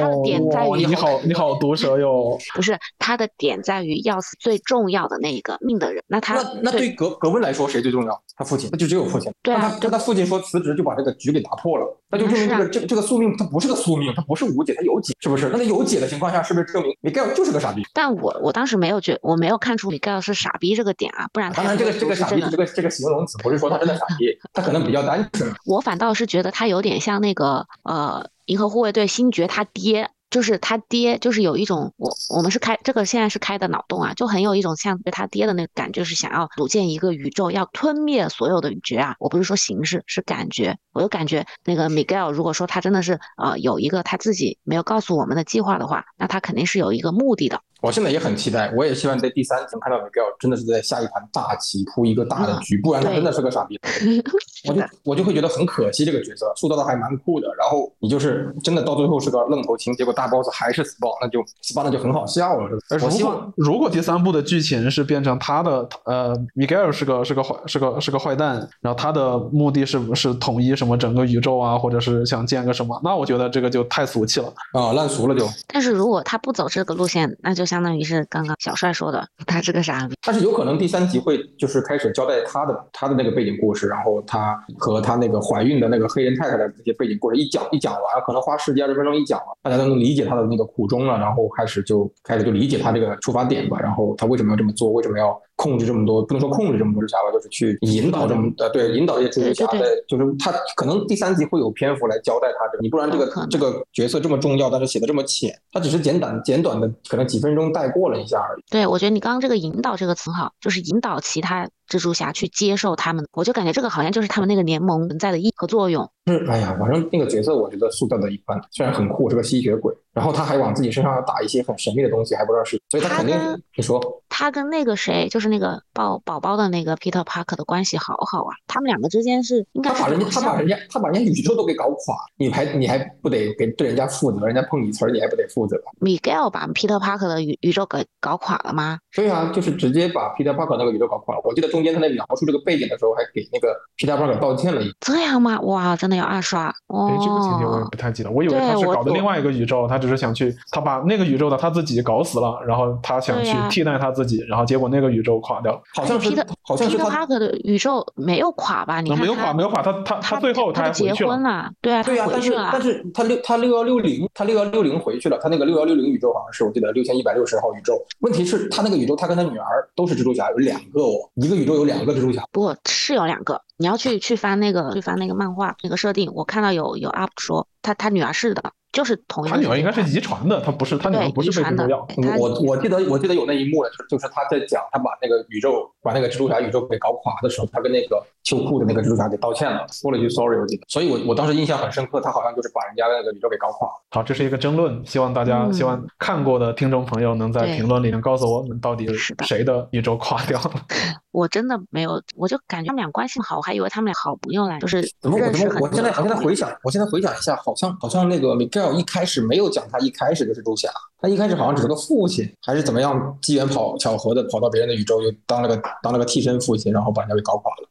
[0.00, 2.36] 他的点在于哦你好，你好毒舌哟。
[2.52, 6.02] 不是他的点在于要死最重要的那一个命的人。
[6.08, 8.22] 那他那那对格格温来说谁最重要？
[8.36, 9.32] 他父亲，那就只有父亲。
[9.40, 15.48] 对啊那他那他父亲说辞职就把这个局给打破了，那就证明这个、啊这个这个宿命它不是个宿命，它不是无解，它有解，是不是？
[15.50, 17.82] 那在有解的情况下，是不是证明米盖尔就是个傻逼？
[17.94, 25.48] 但我我当时没有觉，我没有看出米盖尔是傻逼这个点啊，不然他当然，这个这个傻逼这个这个形容词不是说他真的傻逼， 他可能比较单纯。
[25.64, 39.16] 我反倒是觉得他有点像那个呃，银河护卫队星爵他爹，就是他爹，就是有一种我我们是开这个现在是开的脑洞啊，就很有一种像对他爹的那个感觉，是想要组建一个宇宙，要吞灭所有的宇宙啊。
[39.18, 47.60] 我不是说形式，是感觉，我就感觉那个 Miguel 如果说他真的是呃有一个他自己没有告诉我们的计划的话，那他肯定是有一个目的的。
[47.82, 53.78] 我现在也很期待，我也希望在第三层看到 Miguel 真的是在下一盘大棋，铺一个大的局，不然他真的是个傻逼。
[54.66, 57.48] 我就我就会觉得很可惜，这个角色塑造的还蛮酷的。
[57.58, 62.70] 然后你就是真的到最后是个愣头青，结果大 boss 还是 Spawn，那就 Spawn 那就很好笑了。
[62.88, 74.52] 呃如我希望如果第三部的剧情是变成他的呃，Miguel 是个是个坏是个是个坏蛋，然后他的目的是是统一什么整个宇宙啊，或者是想建个什么，那我觉得这个就太俗气了。
[74.72, 75.46] 啊烂俗了就。
[75.66, 80.14] 但是如果他不走这个路线，那就相当于是刚刚小帅说的， 他是个傻逼。
[80.26, 108.62] 但是有可能第三集会就是开始交代他的他的那个背景故事，然后他和他那个怀孕的那个黑人太太的这些背景故事一讲一讲完，可能花十几二十分钟一讲完，大家都能理解他的那个苦衷了，然后开始就开始就理解他这个出发点吧，然后他为什么要这么做，为什么要控制这么多，不能说控制这么多蜘蛛侠吧，就是去引导这么呃对引导这些蜘蛛侠的，就是他可能第三集会有篇幅来交代他这个，你不然这个可能这个角色这么重要，但是写的这么浅，他只是简短简短的可能几分钟带过了一下而已。
[108.70, 113.26] 对，我觉得你刚刚这个“引导”这个词很好，就是引导其他蜘蛛侠去接受他们。
[113.32, 116.10] 我就感觉这个好像就是他们那个联盟存在的意义和作用。
[116.26, 138.98] 是，哎呀，反正那个角色我觉得塑造的一般，虽然很酷，是个吸血鬼，然后他还往自己身上打一些很神秘的东西，还不知道是，所以他肯定他，你说，他跟那个谁，就是那个抱宝宝的那个 Peter Parker 的关系好好啊，他们两个之间是应该是他把人家他把人家他把人家宇宙都给搞垮，你还你还不得给对人家负责，人家碰你瓷儿你还不得负责？Miguel 把 Peter Parker 的宇宇宙给搞垮了吗？
[139.14, 141.42] 对啊，就是直接把 Peter Parker 那个宇宙搞垮了。
[141.44, 145.60] 我记得中间他在描述这个背景的时候，还给那个 Peter Parker 道歉了一这样吗？
[145.60, 147.88] 哇，真的要二刷哦，这个情节我也哦。
[147.90, 155.80] 不太记得，我以为他是搞的另外一个宇宙，他只是想去，他把那个宇宙的他自己搞死了，然后他想去替代他自己，然后结果那个宇宙垮掉了。
[155.94, 159.00] 好像是好像是他的宇宙没有垮吧？
[159.00, 161.30] 你没有垮，没有垮，他他他最后还他结回去了。
[161.30, 162.54] 婚了，对啊，对啊、但是。
[162.72, 168.00] 但是他六他六幺六零他六幺六零回去了，他那个六幺六零宇宙好像是我记得六千一百六十号宇宙。
[168.20, 172.42] 问题是，他那个宇宙他跟他女儿都是蜘蛛侠，有两个哦，一个宇宙有两个蜘蛛侠。
[172.52, 182.38] 不是有两个，你要去去翻那个去翻那个漫画那个设定，我看到有有 UP 说他他女儿是的，就是同一个他女儿应该是遗传的，他不是他女儿不是被遗传的蜘蛛咬。
[182.38, 190.84] 我我记得我记得有那一幕了，就是他在讲他把那个宇宙把那个蜘蛛侠宇宙给搞垮的时候，他跟那个秋裤的那个蜘蛛侠给道歉了，说了一句 sorry，我记得。
[190.88, 193.88] 所以我我当时印象很深刻，他好像就是把人家那个宇宙给搞垮。
[194.10, 200.70] 好，这是一个争论，希望大家、嗯希望看过的听众朋友能在评论里面告诉我们到底是谁的宇宙垮掉了。
[201.32, 208.54] 我真的没有，我就感觉他们俩关系好，我还以为他们俩好朋友来，就是怎么我怎么我现在我现在回想，我现在回想一下，好像好像那个
[208.92, 217.88] 一开始没有讲他一开始就是蜘蛛侠，他一开始好像只是个父亲，还是怎么样机缘跑巧合的跑到别人的宇宙，又当了个当了个替身父亲，然后把人家给搞垮了。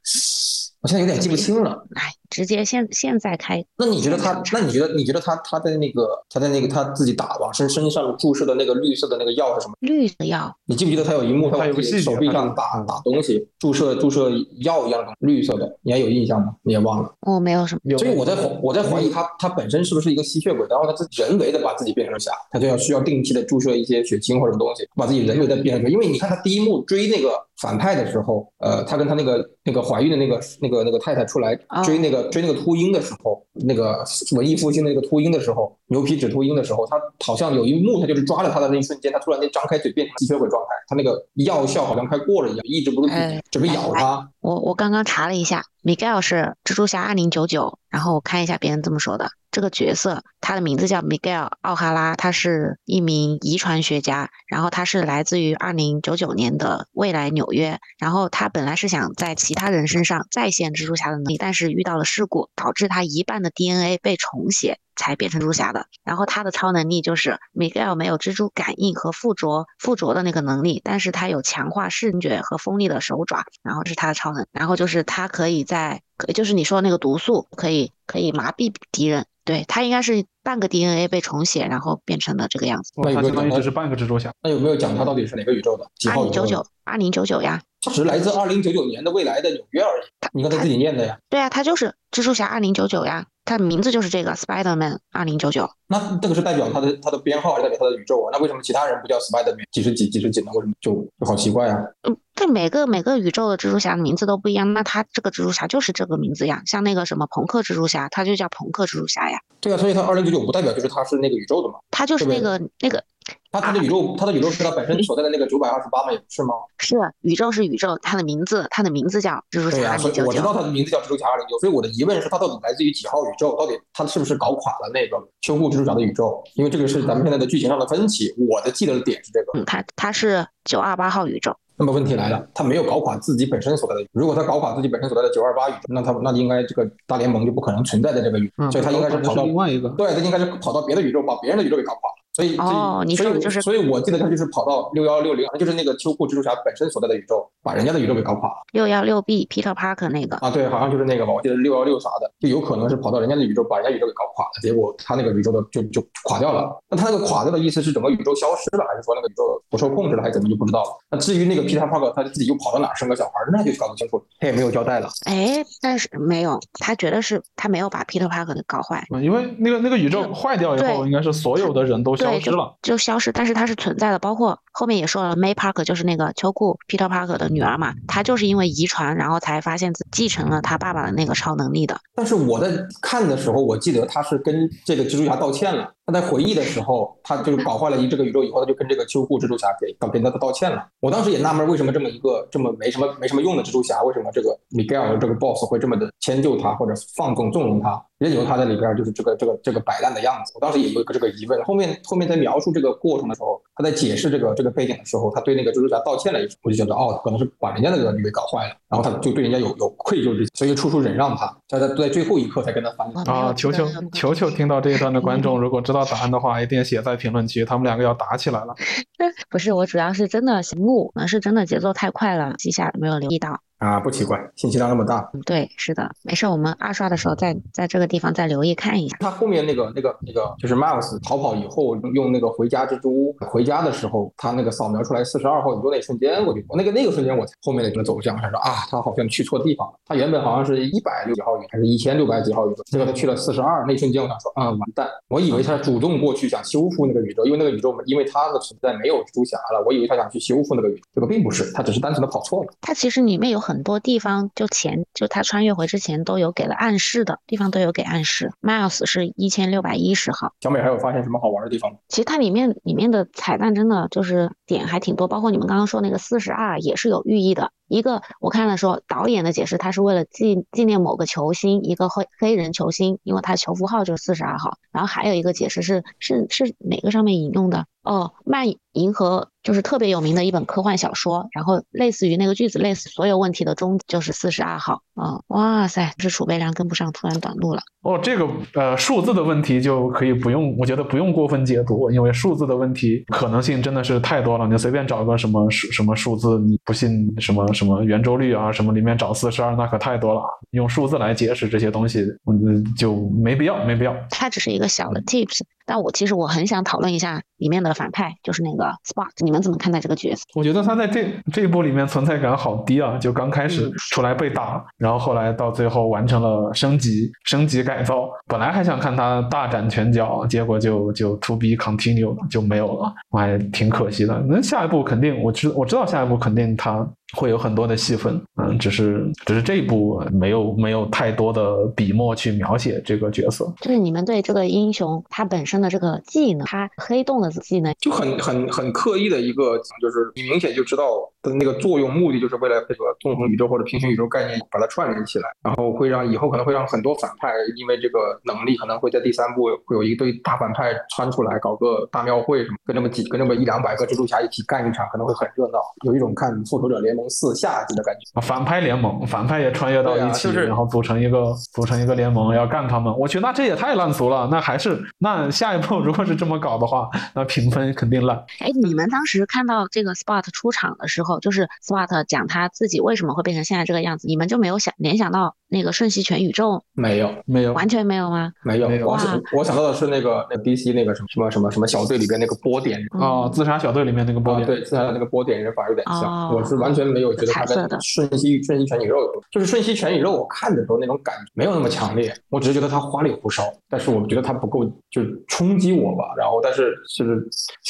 [0.81, 1.85] 我现在有点记不清了。
[1.95, 3.63] 哎，直接现现在开。
[3.77, 9.75] 那你觉得他那你觉得你觉得他他在那个他在那个他自己打往身身上注射的那个绿色的那个药是什么？
[9.81, 14.31] 绿的药，你记不记得他有一幕，他他有个手臂上打打东西，注射注射
[14.63, 16.55] 药一样的绿色的，你还有印象吗？
[16.63, 17.13] 你也忘了。
[17.21, 17.97] 我没有什么。
[17.99, 25.91] 所以我在我在怀疑他他本身是不是一个吸血鬼，然后他自己人为的把自己变成了侠，他就要需要定期的注射一些血清或者什么东西，把自己人为的变成。
[25.91, 27.29] 因为你看他第一幕追那个
[27.61, 34.03] 反派的时候，呃，他跟他那个那个怀孕的那个那个那个太太出来哦追那个、追那个秃鹰的时候，那个
[34.35, 43.07] 文艺复兴的那个秃鹰的时候，牛皮纸秃鹰的时候，他好像有一幕他就是抓了他的那一瞬间，他突然间张开嘴变成吸血鬼状态，他那个药效好像快过了一样，抑制不住
[43.51, 44.29] 准备咬他。
[44.41, 64.79] 我我刚刚查了一下，Miguel 是蜘蛛侠二零九九，然后我看一下别人这么说的，这个角色他的名字叫 Miguel 奥哈拉，他是一名遗传学家，然后他是来自于二零九九年的未来纽约，然后他本来是想在其他人身上再现蜘蛛侠的能力，但是遇到了事故，导致他一半的 DNA 被重写。
[64.95, 82.91] 才变成蜘蛛侠的，然后他的超能力就是 Miguel 没有蜘蛛感应和附着附着的那个能力，但是他有强化视觉和锋利的手爪，然后这是他的超能，然后就是他可以在，可就是你说的那个毒素可以可以麻痹敌人，对它应该是半个 DNA 被重写，然后变成了这个样子。
[82.97, 84.31] 那有没有讲到相当于只是半个蜘蛛侠。
[84.41, 85.85] 那有没有讲他到底是哪个宇宙的？
[86.09, 86.15] 二？
[86.15, 90.03] 零九九，二零九九呀，它只是来自二零九九年的未来的纽约而已。
[90.33, 91.17] 你看他自己念的呀。
[91.29, 95.69] 对啊，它就是蜘蛛侠二零九九呀，他的名字就是这个 Spider-Man 二零九九。
[95.87, 98.29] 那这个是代表他的他的编号，还是代表他的宇宙啊？
[98.31, 100.51] 那为什么其他人不叫 Spider-Man 几十几几十几呢？
[100.53, 101.83] 为什么就就好奇怪啊？
[102.03, 106.63] 嗯，对，每个每个宇宙的蜘蛛侠的名字都不一样，那他这个蜘蛛侠就是这个名字呀。
[106.65, 111.75] 像那个什么朋克蜘蛛侠，他就叫朋克蜘蛛侠呀，对啊，所以他二零九九不代表就是他是那个宇宙的嘛？
[111.91, 113.03] 他就是那个那个
[113.51, 116.53] 他他的宇宙，他的宇宙是他本身所在的那个九百二十八嘛，也不是吗？
[116.79, 120.53] 是宇宙是宇宙，它的名字它的名字叫蜘蛛、侠二零九所以我知道九。
[120.53, 123.55] 他的名字叫蜘蛛侠二零九，所以我的疑问是，它到底来自于几号宇宙？
[123.57, 126.43] 到底它是不是搞垮了那个修复蜘蛛侠的宇宙？
[126.55, 128.33] 因为这个是咱们现在的剧情上的分歧。
[128.49, 129.59] 我的记得的点是这个。
[129.59, 131.55] 嗯，它它是九二八号宇宙。
[131.75, 134.09] 那么问题来了，他没有搞垮自己本身所在的宇宙。
[134.13, 139.89] 如果他搞垮自己本身所在的九二八宇宙，那他那应该这个大联盟就不可能存在在这个宇宙，嗯，所以他应该是跑到另外一个。
[139.89, 142.22] 对，他应该是跑到别的宇宙，把别人的宇宙给搞垮了。
[142.33, 150.49] 所以，哦你所以说的就是所以我记得他就是跑到六幺六零，就是那个秋裤蜘蛛侠本身所在的宇宙，把人家的宇宙给搞垮了六幺六 B Peter Parker 那个，啊！
[150.49, 156.75] 对，好像就是那个吧，我记得六幺六啥的，就有可能是跑到人家的宇宙，把人家宇宙给搞垮了，结果他那个宇宙的就就垮掉了。
[156.89, 160.89] 那他那个垮掉的意思是整个宇宙消失了，还是说那个宇宙不受控制了，还是怎么就不知道了？
[161.11, 165.07] 那至于那个 Peter Parker 他自己又跑到哪儿生个小孩儿，那就搞不清楚了，他也没有交代了。
[165.25, 172.77] 哎，但是没有，他觉得是他没有把 Peter Parker 给搞坏，嗯因为那个那个宇宙坏掉以后，应该是所有的人都消对，就失了。
[172.81, 181.99] 就消失，但是它是存在的，包括后面也说了，May Parker 就是那个秋裤 Peter Parker 的女儿嘛，她就是因为遗传，然后才发现自继承了她爸爸的那个超能力的。
[182.15, 182.71] 但是我在
[183.01, 185.92] 看的时候，我记得她是跟这个蜘蛛侠道歉了。
[186.05, 190.85] 他在回忆的时候，他就是搞坏了一这个宇宙以后，他就跟这个秋裤蜘蛛侠给给那个道歉了。
[190.99, 200.51] 我当时也纳闷，为什么这么一个这么没什么没什么用的蜘蛛侠，为什么这个 Miguel 这个 boss 会这么的迁就他，或者放纵纵容他，任由他在里边就是这个这个这个摆烂的样子。
[200.55, 201.63] 我当时也有一个这个疑问。
[201.63, 213.25] 后面后面在描述这个过程的时候，他在解释这个这个背景的时候，他对那个蜘蛛侠道歉了一声，我就觉得哦，可能是把人家那个女给搞坏了，然后他就对人家有有愧疚之心，所以处处忍让他，他在在最后一刻才跟他翻脸。
[213.25, 213.51] 啊！
[213.53, 218.75] 球球球球，听到这一段的观众， 如果知道答案的话，一定写在评论区，他们两个要打起来了。
[219.49, 223.59] 不是，我主要是真的怒，可能是真的节奏太快了，记下没有留意到。
[223.83, 225.29] 啊，不奇怪，信息量那么大。
[225.33, 229.17] 嗯，对，是的，没事，我们二刷的时候再在这个地方再留意看一下。
[229.19, 239.93] 他后面那个那个那个就是 Miles 逃跑以后用那个回家蜘蛛回家的时候，他那个扫描出来四十二号宇宙那一瞬间，我就那个那个瞬间我才后面的这个走向，我想说啊，他好像去错地方了。
[240.05, 245.07] 他原本好像是一百六几号宇宙还是一千六百几号宇宙，结果他去了四十二，那一瞬间我想说啊，完蛋！
[245.27, 252.73] 我以为他主动过去想修复那个宇宙，因为那个宇宙因为他的存在没有蜘蛛侠了，我以为他想去修复那个宇宙，结果并不是，他只是单纯的跑错了。
[252.81, 258.51] 他其实里面有很多地方，就前就他穿越回之前都有给了暗示的地方都有给暗示。
[258.61, 261.97] Miles 是一千六百一十号，小美还有发现什么好玩的地方吗？
[262.09, 267.71] 其实它里面里面的彩蛋真的就是点还挺多，包括你们刚刚说那个四十二也是有寓意的。
[267.87, 274.77] 一个我看了说导演的解释，他是为了纪纪念某个球星，一个黑黑人球星，因为他球服号就是四十二号。
[274.91, 277.85] 然后还有一个解释是是是哪个上面引用的？
[278.01, 285.39] 哦，漫银河就是特别有名的一本科幻小说，然后类似于那个句子，类似所有问题的终就是四十二号啊！
[285.47, 287.81] 哇塞，是储备量跟不上，突然短路了。
[288.01, 294.67] 哦，这个呃数字的问题就可以不用，我觉得不用过分解读，因为数字的问题可能性真的是太多了。
[294.67, 300.41] 你随便找个什么数什么数字，你不信什么什么圆周率啊什么里面找四十二，那可太多了。
[300.71, 304.13] 用数字来解释这些东西，嗯，就没必要，没必要。
[304.29, 305.61] 它只是一个小的 tips。
[305.85, 310.43] 但我其实我很想讨论一下里面的反派，就是那个 Spot，你们怎么看待这个角色？
[310.55, 313.17] 我觉得他在这这一部里面存在感好低啊！
[313.17, 318.29] 就刚开始出来被打，然后后来到最后完成了升级、升级改造。
[318.47, 324.43] 本来还想看他大展拳脚，结果就就 To be continued 就没有了，我还挺可惜的。
[324.47, 327.07] 那下一步肯定，我知我知道下一步肯定他。
[327.35, 333.71] 会有很多的戏份，嗯，只是只是这一部没有没有太多的笔墨去描写这个角色。
[333.81, 341.05] 就是你们对这个英雄他本身的这个技能，他黑洞的技能，就很很很刻意的一个，就是你明显就知道
[341.41, 357.22] 的那个作用目的，就是为了这个纵横宇宙或者平行宇宙概念把它串联起来，然后会让以后可能会让很多反派因为这个能力，可能会在第三部会有一堆大反派窜出来搞个大庙会什么，跟那么几跟那么一两百个蜘蛛侠一起干一场，可能会很热闹，有一种看复仇者联盟。
[357.29, 363.13] 四下级的感觉啊，反派联盟，反派也穿越到一起，然后组成一个组成一个联盟要干他们。
[363.17, 364.47] 我去，那这也太烂俗了。
[364.51, 368.37] 那还是那下一步 如果是这么搞的话，那评分肯定烂。
[368.59, 376.83] 哎，你们当时看到这个 Spot 出场的时候，就是 Spot 讲他自己为什么会变成现在这个样子，你们就没有想联想到那个瞬息全宇宙？
[376.93, 378.51] 没有，没有，完全没有吗？
[378.63, 386.53] 没有，我想我想到的是那个那 DC 那个什么什么什么什么小队里边那个波点哦，自杀小队里面那个波点，对，自杀的那个波点人反而有点像。
[386.53, 387.87] 我是完全没有觉得他在。
[388.01, 389.15] 瞬息瞬息全宇宙，
[389.51, 396.33] 就是瞬息全宇宙，我看的时候那种感觉没有那么强烈，我只是觉得它花里胡哨，但是我觉得它不够就冲击我吧。
[396.37, 397.47] 然后，但是就是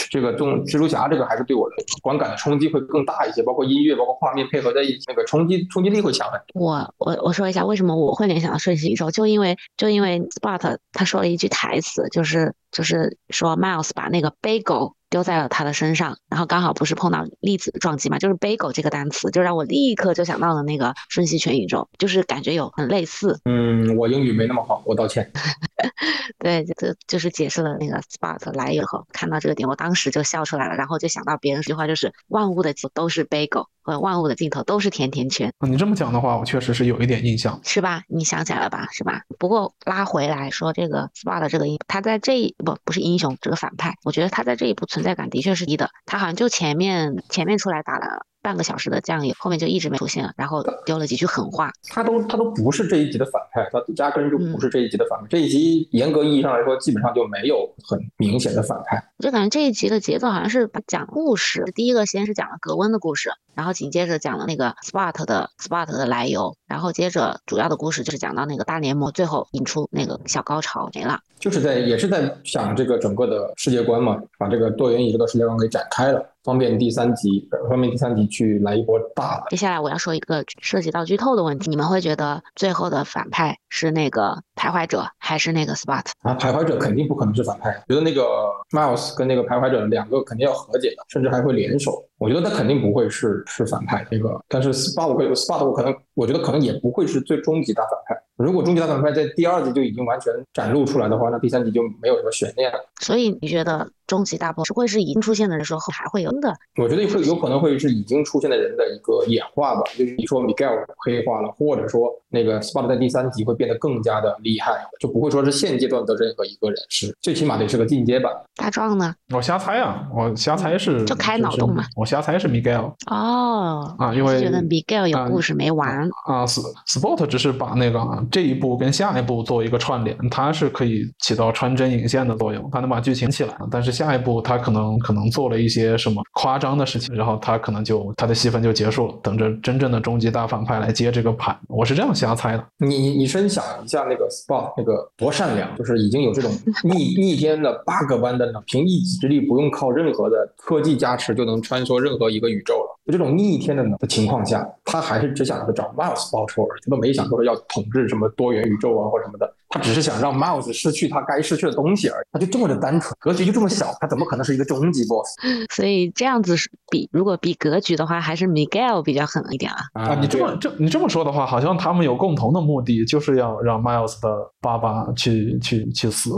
[0.09, 6.61] 这个中蜘蛛侠这个还是对我的观感的冲击会更大一些，包括音乐，包括画面配合在一起，那个冲击冲击力会强很多。
[6.61, 14.95] 我我我说一下为什么我会联想到瞬息宇宙，就因为就因为 Spot 他说了一句台词，就是就是说 Miles 把那个 Bagel。
[15.13, 23.39] 丢在了他的身上，然后刚好不是碰到粒子撞击嘛，就是 bagel 这个单词，就让我立刻就想到了那个瞬息全宇宙，就是感觉有很类似。
[23.45, 25.31] 嗯，我英语没那么好，我道歉。
[26.39, 33.67] 对，这就是解释了那个 spot 来以后，看到这个点，我当时就笑出来了，然后就想到别人一句话，就是万物的都是 bagel。
[33.85, 35.51] 和万物的尽头都是甜甜圈。
[35.67, 38.01] 你这么讲的话，我确实是有一点印象，是吧？
[38.07, 38.87] 你想起来了吧？
[38.93, 39.23] 是吧？
[39.37, 45.89] 不过拉回来说，这个 Spot 这个音，它在这一不不是英雄，这个反派，我觉得他在这一部存在感的确是低的。
[46.05, 48.25] 他好像就前面前面出来打了。
[48.43, 51.71] 半个小时的酱油，后面就一直没出现，然后丢了几句狠话。
[51.89, 55.25] 他都他都不是这一集的反派，他压根就不是这一集的反派。
[55.29, 59.01] 这一集严格意义上来说，基本上就没有很明显的反派。
[59.17, 71.19] 我就感觉这一集的节奏好像是讲故事，第一个先是讲了格温的故事，然后紧接着讲了那个 Spot 的 Spot 的来由，然后接着主要的故事就是讲到那个大联盟，最后引出那个小高潮没了。
[71.39, 76.25] 就是在也是在想这个整个的世界观嘛，把这个多元宇宙的世界观给展开了。
[76.43, 79.45] 方便第三集，方便第三集去来一波大的。
[79.49, 86.03] 接下来我要说一个涉及到剧透的问题，你们会觉得最后的反派是那个徘徊者还是那个 Spot？
[86.21, 88.23] 啊，徘徊者肯定不可能是反派，觉得那个
[88.71, 92.03] Miles 跟那个徘徊者两个肯定要和解的，甚至还会联手。
[92.17, 98.21] 我觉得他肯定不会是是反派那个，但是 Spot 我 Spot 我可能我觉得可能也不会是最终极大反派。
[98.35, 102.77] 如果终极大反派在第二集就已经完全展露出来的话，那第三集就没有什么悬念了。
[103.01, 106.53] 所以你觉得终极大 boss 会是已经出现的人说后还会有的？
[106.75, 109.81] 我觉得会有可能会是已经出现的人的一个演化吧。
[109.97, 118.33] 就是你说 Miguel 黑化了，或者说那个 Spot 在第三集会变得更加的厉害，就不会说是现阶段的任何一个人是，最起码得是个进阶版。
[118.55, 119.13] 大壮呢？
[119.33, 121.85] 我瞎猜啊，我瞎猜是就开脑洞嘛。
[121.95, 122.91] 我瞎猜是 Miguel。
[123.11, 126.45] 哦啊，因为觉得 Miguel 有故事没完啊。
[126.47, 129.03] Spot 只是把那个这一部跟下。
[129.03, 133.53] 下一步做一个串联，它是可以起到穿针引线的作用，它能把剧情起来。
[133.69, 141.57] 但是下下一步他可能可能做了一些什么夸张的事情，然后他可能就他的戏份就结束了，等着真正的终极大反派来接这个盘。
[141.67, 142.65] 我是这样瞎猜的。
[142.79, 146.51] 你你你深想一下，那个 Spot 那个多善良，就是已经有这种
[146.83, 152.99] 逆逆天的 bug 般的，凭一己之力，不用靠任何的科技加持就能穿梭任何一个宇宙了。
[153.05, 159.53] 就这种逆天的的情况下，他还是只想着找 Miles 报仇，他都没想说要统治什么多元宇宙啊或什么的。
[159.73, 165.27] 他只是想让 Miles 失去他该失去的东西而已，他就这么的单纯，格局就这么小，他怎么可能是一个终极 boss？
[165.73, 166.55] 所以这样子
[166.91, 169.81] 比，如果比格局的话，还是 Miguel 比较狠一点啊。
[169.93, 174.29] 啊，你这么这你这么说的话，好像他们有共同的目的，就是要让 Miles 的
[174.61, 176.29] 爸爸去去去死。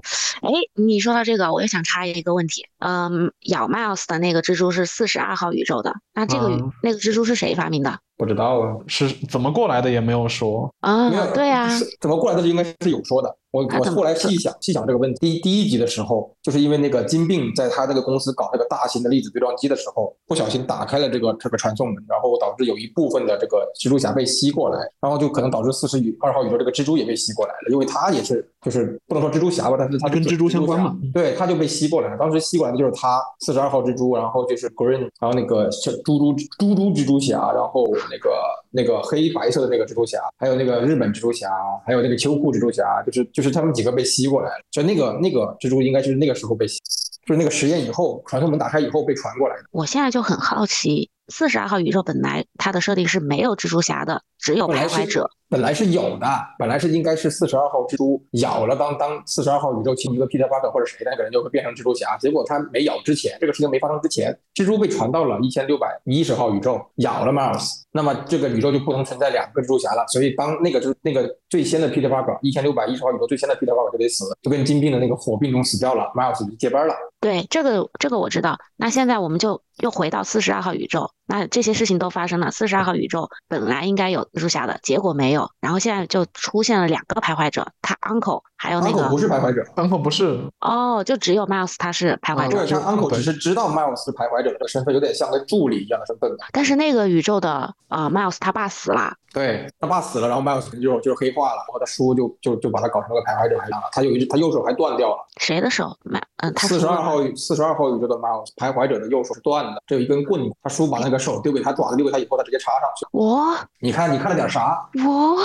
[0.41, 2.65] 哎，你说到这个，我又想插一个问题。
[2.79, 7.99] 嗯，咬 Miles 的那个蜘蛛是四十二号宇宙的，那这个、嗯那个蜘蛛是谁发明的？
[8.17, 10.73] 不知道啊，是怎么过来的也没有说。
[10.79, 11.67] 啊没有，对啊，
[11.99, 12.47] 怎么过来的？
[12.47, 13.35] 应该是有说的。
[13.55, 32.17] 我我后来细想细想这个问题，第一第一集的时候，就是因为那个金并在他那个公司搞这个大型的粒子对撞机的时候，不小心打开了这个这个传送门，然后导致有一部分的这个蜘蛛侠被吸过来，然后就可能导致四十二号宇宙这个蜘蛛也被吸过来了，因为他也是就是不能说蜘蛛侠吧，但是他跟蜘蛛相关嘛对，他就被吸过来了。
[32.17, 38.31] 当时吸过来的就是他四十二号蜘蛛，然后就是 Green，然后那个小猪猪猪猪蜘蛛侠，然后那个
[38.75, 41.49] 那个黑白色的那个蜘蛛侠，还有那个日本蜘蛛侠，
[41.85, 44.61] 还有那个秋裤蜘蛛侠，就是就是他们几个被吸过来了。
[44.69, 46.77] 就那个那个蜘蛛应该就是那个时候被吸，
[47.25, 49.63] 就是那个实验以后传送门打开以后被传过来的。
[49.71, 55.29] 我现在就很好奇，四十二号宇宙本来它的设定是没有蜘蛛侠的，只有徘徊者。
[55.47, 76.93] 本来是有的，本来是应该是四十二号蜘蛛咬了当当四十二号宇宙其中一个 Peter Parker 或者谁的那个人就会变成蜘蛛侠，结果他没咬之前，这个事情没发生之前，蜘蛛被传到了一千六百一十号宇宙，咬了 Miles，那么这个宇宙就不能存在两个蜘蛛侠了，所以当那个蜘那个最先的 Peter Parker 一千六百一十号宇宙最先的 Peter Parker 就得死，就跟金并的那个火并中死掉了，Miles 就接班了。
[77.21, 78.57] 对，这个这个我知道。
[78.75, 82.51] 那现在我们就又回到四十二号宇宙，那这些事情都发生了。
[82.51, 92.57] 四十二号宇宙本来应该有蜘蛛侠的，结果没有，然后现在就出现了两个徘徊者，他 Uncle 还有那 Uncle 不是徘徊者，，uncle 不是，哦，就只有 Miles 他是徘徊者。
[92.57, 96.47] 对他 Uncle 只是知道 Miles 是徘徊者的身份，有点像个助理一样的身份吧。
[96.51, 103.87] 但是那个宇宙的呃 Miles 他爸死了，对他爸死了，然后 Miles 就就是黑化了，然后他叔就就就把他搞成了个徘徊者一样了。
[103.91, 105.17] 他有一只他右手还断掉了。
[105.41, 105.95] 谁的手？
[106.03, 110.55] 麦嗯，他四十二号四十二号宇宙的 Miles 徘徊者的右手是断的，这有一根棍子。
[110.63, 113.05] 他叔把那个手丢给他，爪子丢给他以后，他直接插上去。
[113.11, 114.87] 我你看，你看了点啥？
[115.03, 115.37] 我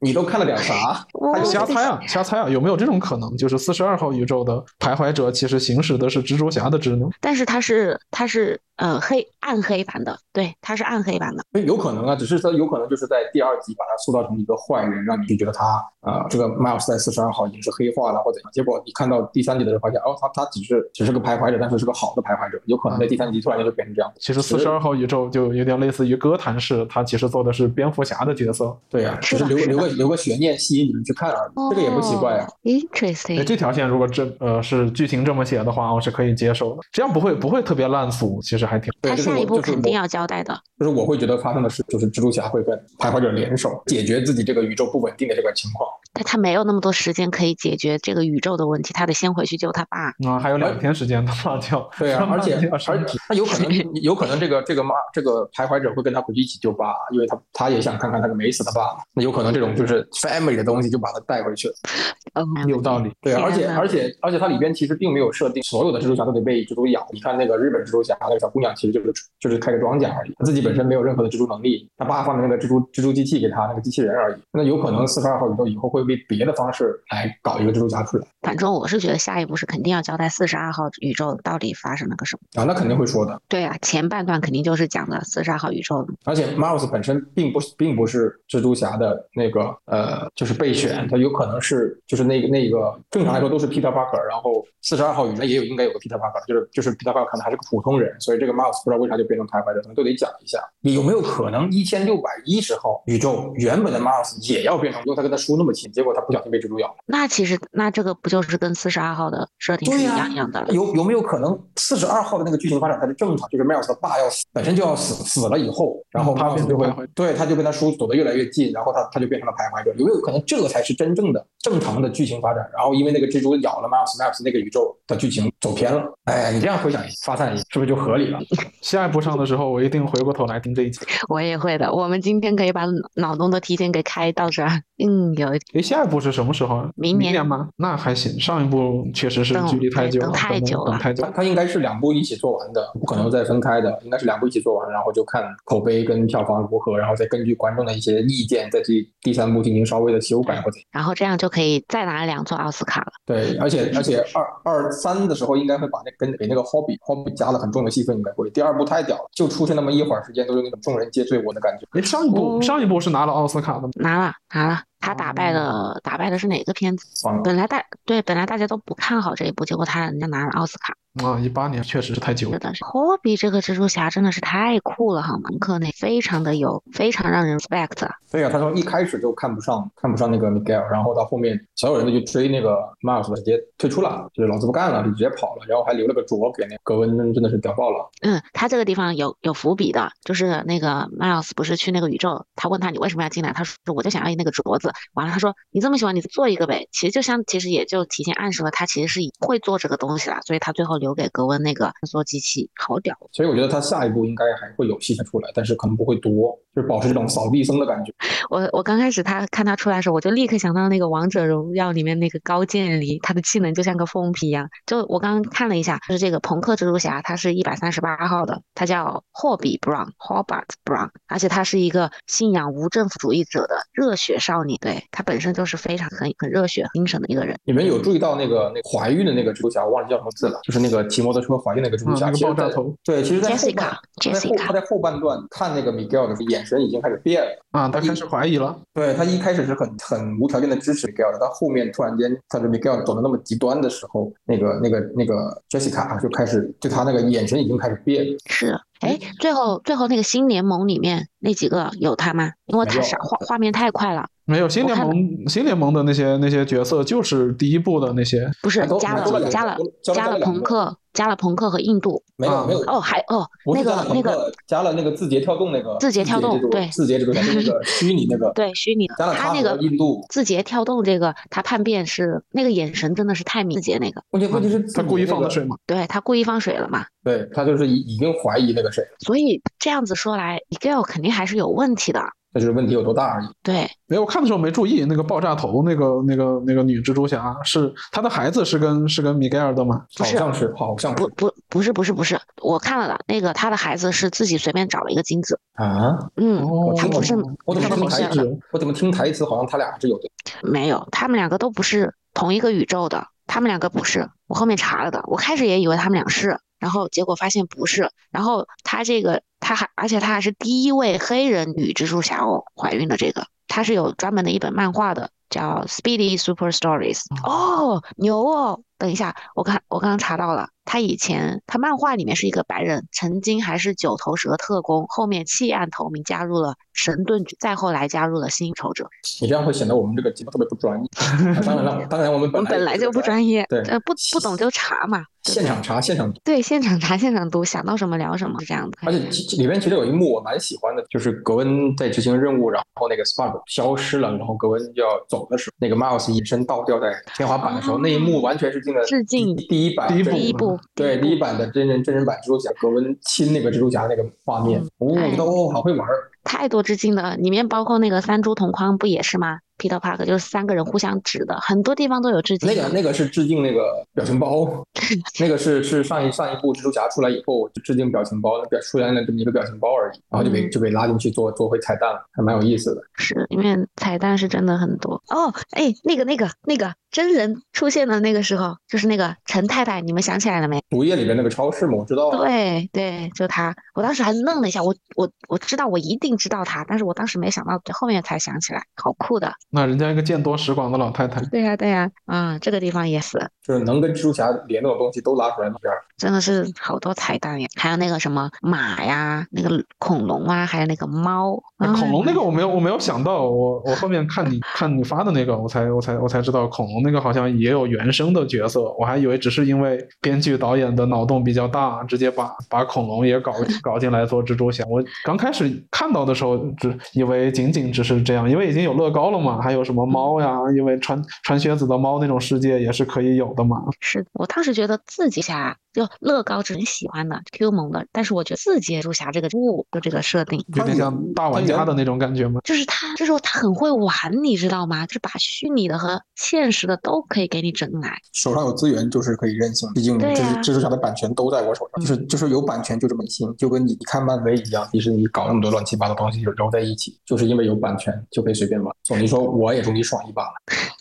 [0.00, 1.06] 你都看了点啥？
[1.14, 3.36] 我他就瞎猜啊，瞎猜啊，有没有这种可能？
[3.36, 7.10] 就是四十二号宇宙的徘徊者其实行使的是蜘蛛侠的职能。
[7.20, 11.60] 但是他是他是呃黑暗黑版的，对，他是暗黑版的。
[11.60, 18.50] 有可能啊，只是他有可能就是在第二集把他塑造成一个坏人，让你就觉得他呃这个 Miles 在四十二号已经是黑化了或怎样。
[18.52, 24.10] 结果你看到第三集的时候发现，哦，他他只是只是个徘徊者，但是是个好的徘徊者，有可能在第三集突然间就变成这样。
[24.18, 28.76] 其实四十二号宇宙就有点类似于哥谭市，他其实做的是蝙蝠侠的角色。
[28.88, 32.46] 对呀、只是留留个留个悬念吸引你们去看而已，这个也不奇怪啊。
[32.46, 36.82] 哦 Interesting，哎，这条线如果这呃是剧情这么写的话，我是可以接受的。
[36.92, 38.92] 这样不会不会特别烂俗，其实还挺。
[39.02, 40.58] 他下一步肯定要交代的。
[40.78, 45.86] 就是我会觉得发生的事，就是蜘蛛侠会跟徘徊者联手解决自己这个宇宙不稳定的这个情况。
[46.12, 50.06] 但他没有那么多时间可以解决这个宇宙的问题，他得先回去救他爸。
[50.28, 53.70] 啊、还有两天时间的话就 对啊，而且而且他有可能
[54.02, 58.96] 有可能这个这个妈这个徘徊者会跟他回去一起救爸，因为他他也想看看那个没死的爸。
[59.12, 61.74] 那有可能这种就是 family 的东西就把他带回去了。
[62.34, 63.12] 嗯，有道理。
[63.20, 67.06] 对啊，而且而且而且它里边其实并没有设定所有的蜘蛛侠都得被蜘蛛咬。
[67.12, 74.40] 你看那个日本蜘蛛侠那个小姑娘，其实就是就是开个装甲而已，她自己本身没有任何的蜘蛛能力，她爸放的那个蜘蛛蜘蛛机器给她那个机器人而已。
[74.52, 82.62] 那有可能四十二号宇宙以后会被别的方式来搞一个蜘蛛侠出来反正我是觉得下一步是肯定要交代四十二号宇宙到底发生了个什么。
[82.62, 83.40] 啊，那肯定会说的。
[83.48, 86.06] 对啊，前半段肯定就是讲的四十二号宇宙。
[86.24, 100.58] 而且 Miles 本身并不并不是蜘蛛侠的那个呃，就是备选，他有可能是就是那个那个正常来说都是 Peter Parker，然后四十二号宇宙也有应该有个 Peter Parker，就是就是 Peter Parker 可能还是个普通人，所以这个 Miles 不知道为啥就变成徘徊者，可能都得讲一下。
[100.80, 106.94] 你有没有可能一千六百一十号宇宙原本的 Miles 也要变成，因为他跟他叔那么亲，结果他不小心被蜘蛛咬了？
[107.06, 110.68] 那其实那这个不就是跟四十二号的设定是一样一样的了？
[110.72, 113.48] 有有没有可能四十二号的那个剧情发展才是正常？
[113.50, 119.92] 就是 Miles 的爸要死，本身就要死，死了以后，然后嗯他 Miles 就会对他就跟他叔走得越来越近，然后他他就变成了徘徊者。
[119.98, 122.68] 有没有可能这个才是真正的正常的剧情发展？
[122.74, 126.02] 然后因为那个蜘蛛咬了 Miles，Miles 那个宇宙的剧情走偏了。
[126.24, 128.40] 哎，你这样回想发散，是不是就合理了？
[128.82, 131.00] 下一步上的时候，我一定回过头来听这一集。
[131.28, 131.92] 我也会的。
[131.92, 134.82] 我们今天可以把脑脑洞都提前给开到这儿。
[135.06, 136.90] 嗯，有一点诶，下一步是什么时候啊？
[136.96, 137.68] 明年年吗？
[137.76, 141.30] 那还行，上一部确实是距离太久了，等太久了等太久他。
[141.30, 150.78] 他应该是两部一起做完的，不可能再分开的，应该是两部一起做完，然后就看口碑跟票房如何，然后再根据观众的一些意见，再去第三部进行稍微的修改或者。
[150.90, 153.12] 然后这样就可以再拿两座奥斯卡了。
[153.24, 158.50] 对，而且而且二二三的时候应该会把那跟给那个 Hobby Hobby 加了很重的戏份，应该会。
[158.50, 161.86] 第二部太屌了，就出现那么一会儿时间，都是那种众人皆醉我的感觉。
[161.92, 163.90] 诶，上一部、哦上一部是拿了奥斯卡的吗？
[163.96, 167.06] 拿了拿了，他打败了打败的是哪个片子？
[167.42, 170.94] 本来大对本来大家都不看好这一部，结果他人家拿了奥斯卡。
[171.24, 172.54] 啊，一八年确实是太久了。
[172.54, 175.58] 是的，霍比这个蜘蛛侠真的是太酷了，哈，蒙？
[175.58, 178.08] 克内非常的有，非常让人 respect。
[178.30, 188.08] 对啊，他从一开始就看不上看不上那个 Miguel，然后到后面所有人都去追那个 Miles，直接退出了，就是老子不干了，就直接跑了，然后还留了个镯给那格温，真的是屌爆了。
[188.22, 194.92] 嗯，他这个地方有有伏笔的，就是那个 Miles 不是去那个宇宙，他问他你为什么要进来，他说我就想要那个镯子。
[195.14, 196.86] 完了他说你这么喜欢，你做一个呗。
[196.92, 201.80] 其实就像其实也就提前暗示了他其实是会做这个东西了，所以他最后留给格温那个。
[201.80, 208.12] 穿梭机器好屌，所以我觉得他下一步应该还会有戏才出来，但是可能不会多，就是保持这种扫地僧的感觉。
[208.48, 214.68] 我我刚开始他看他出来的时候，我就立刻想到那个王者荣耀里面那个高渐离，他的技能就像个疯批一样。
[214.86, 227.56] 就我刚刚看了一下，就是这个朋克蜘蛛侠，他是一百三十八号的，他叫霍比 Brown，Hobart Brown，而且他是一个信仰无政府主义者的热血少年，对他本身就是非常很很热血精神的一个人。
[227.64, 232.94] 你们有注意到那个那怀孕的那个蜘蛛侠，我忘了叫什么字了，就是那个骑摩托车怀孕那个蜘蛛侠，爆炸头。
[233.04, 238.78] 对，其实在后半，他在后他在后半段看那个 Miguel 的时候，眼神已经开始变了啊，他开始怀疑了。
[238.94, 248.38] 对他一开始是很很无条件的支持 Miguel 的，到后面突然间他的 Miguel 走的那么极端的时候，那个那个那个 Jessica 就开始对他那个眼神已经开始变了。
[248.46, 248.80] 是。
[249.00, 252.52] 哎，最后最后那个新联盟里面那几个有他吗？
[252.66, 254.26] 因为他画画面太快了。
[254.50, 258.50] 没有新联盟新联盟的那些那些角色就是第一部的那些。
[258.62, 262.22] 不是加了加了加了朋克加了朋克和印度。
[262.36, 274.22] 没有没有哦还哦那个那个加了那个字节跳动那个字节跳动对字节这个那个虚拟那个 对虚拟加了他那个印度字节跳动这个他叛变是那个眼神真的是太明字节那个。
[274.30, 275.76] 问题问题是他故意放的水吗？
[275.86, 277.04] 对他故意放水了嘛？
[277.22, 279.04] 对他就是已已经怀疑那个谁。
[279.20, 279.60] 所以。
[279.78, 282.20] 这样子说来，Miguel 肯定还是有问题的。
[282.52, 283.46] 那就是问题有多大而已。
[283.62, 290.02] 对，没有我看的时候没注意，那个爆炸头，那个那个那个女蜘蛛侠是她的孩子是跟是跟米盖尔的吗？
[290.18, 296.18] 好像是，好像不不不是不是不是，我看了的，那个她的孩子是自己随便找了一个精子啊。
[296.36, 297.36] 嗯，他不是，
[297.66, 298.58] 我怎么听台词？
[298.72, 300.30] 我怎么听台词好像他俩是有的？
[300.62, 304.28] 没有，他们两个都不是同一个宇宙的，他们两个不是。
[304.48, 306.58] 我后面查了的，我开始也以为他们俩是。
[306.80, 318.80] 然后结果发现不是，然后她这个，她还而且她还是第一位黑人女蜘蛛侠哦，怀孕的这个，她是有专门的一本漫画的，叫《Speedy Super Stories》哦，牛哦。
[318.98, 329.08] 等一下，我看我刚刚查到了，他以前他漫画里面是一个白人，曾经还是九头蛇特工，后面弃暗投明加入了神盾局，再后来加入了新仇者。
[329.40, 331.08] 你这样会显得我们这个节目特别不专业。
[331.64, 336.40] 当然了，当然我们本来本来就不专业，对，呃不不懂就查嘛， 现场查现场读。
[336.42, 338.98] 对，现场查现场读，想到什么聊什么，是这样子。
[339.06, 339.20] 而且
[339.58, 349.54] 里面其实有一幕我蛮喜欢的，就是格温在执行任务，然后那个 Spark 消失了，然后格温就要走的时候，那个 Miles 隐身倒吊在天花板的时候，那一幕完全是进了致敬。
[349.54, 362.68] 第一版，第一部，对，第一版的真人真人版蜘蛛侠，格温亲那个蜘蛛侠那个画面，哦，都好会玩儿，太多致敬了，里面包括那个三蛛同框不也是吗？Peter Park 就是三个人互相指的，很多地方都有致敬。
[362.68, 364.84] 那个那个是致敬那个表情包，
[365.40, 373.00] 那个是是上一上一部蜘蛛侠出来以后就致敬表情包，表出现了这么一个表情包而已，然后就被就被拉进去做做回彩蛋了，还蛮有意思的。
[373.16, 380.80] 是里面彩蛋是真的很多哦，哎，那个那个那个真人出现的那个时候，就是那个陈太太，你们想起来了没？
[380.90, 381.94] 毒液里面那个超市吗？
[381.98, 382.30] 我知道。
[382.30, 389.52] 对对，就他，我当时还愣了一下，我我我知道，我一定知道他，但是我当时没想到，后面才想起来，好酷的。
[389.70, 401.62] 那人家一个见多识广的老太太，对呀对呀，啊，这个地方也是，就是能跟蜘蛛侠连那种东西都拉出来那边，真的是好多彩蛋呀，还有那个什么马呀，那个恐龙啊，还有那个猫。
[401.98, 413.52] 恐龙那个我没有我没有想到，我我后面看你看你发的那个，我才我才我才知道恐龙那个好像也有原生的角色，我还以为只是因为编剧导演的脑洞比较大，直接把把恐龙也搞
[413.82, 414.84] 搞进来做蜘蛛侠。
[414.90, 420.58] 我刚开始看到的时候，只以为仅仅只是这样，因为已经有乐高了嘛，还有什么猫呀？
[420.76, 423.82] 因为穿穿靴子的猫那种世界也是可以有的嘛。
[424.00, 432.60] 是我当时觉得自己侠就乐高是很喜欢的 Q 萌的，但是我觉得四阶蜘蛛侠这个物就这个设定有点像大玩家的那种感觉吗？
[432.64, 435.06] 就是他，就是他很会玩，你知道吗？
[435.06, 438.18] 就是把虚拟的和现实的都可以给你整来。
[438.32, 448.94] 手上有资源就是可以任性，毕竟蜘蜘蛛侠的版权都在我手上，就是就是有版权就这么行，就跟你看漫威一样，迪士尼搞那么多乱七八糟东西揉在一起，就是因为有版权就可以随便玩。
[449.04, 450.44] 索尼说我也终于爽一把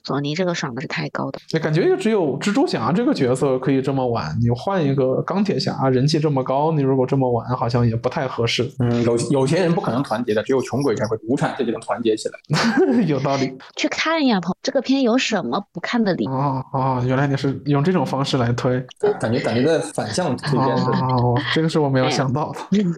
[0.04, 4.38] 索尼这个爽的是太高的，那感觉也只有蜘蛛侠这个角色可以这么玩。
[4.42, 8.70] 你换一个钢铁侠，人气这么高，你如果这么玩，好像也不太合适。
[8.80, 12.40] 嗯，有有钱人不可能团结的，只有穷鬼才会无产阶级能团结起来。
[13.08, 13.58] 有道理。
[13.76, 16.32] 去看呀，朋这个片有什么不看的理由？
[16.32, 18.84] 哦哦，原来你是用这种方式来推。
[19.20, 20.84] 感觉感觉在反向推荐的。
[20.84, 22.60] 哦，这个是我没有想到的。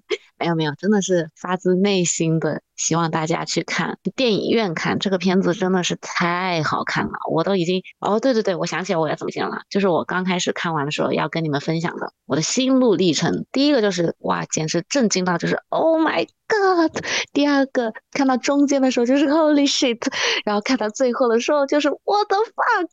[0.42, 7.12] 没有没有，真的是发自内心的希望大家去看电影院看这个片子，真的是太好看了。
[7.32, 13.46] 我都已经哦，对对对，我想起来我要怎么讲了，就是我刚开始看完的时候要跟你们分享的我的心路历程。
[13.52, 16.92] 第一个就是哇，简直震惊到就是 Oh my God！
[17.32, 20.02] 第二个看到中间的时候就是 Holy shit！
[20.44, 22.88] 然后看到最后的时候就是 What the fuck！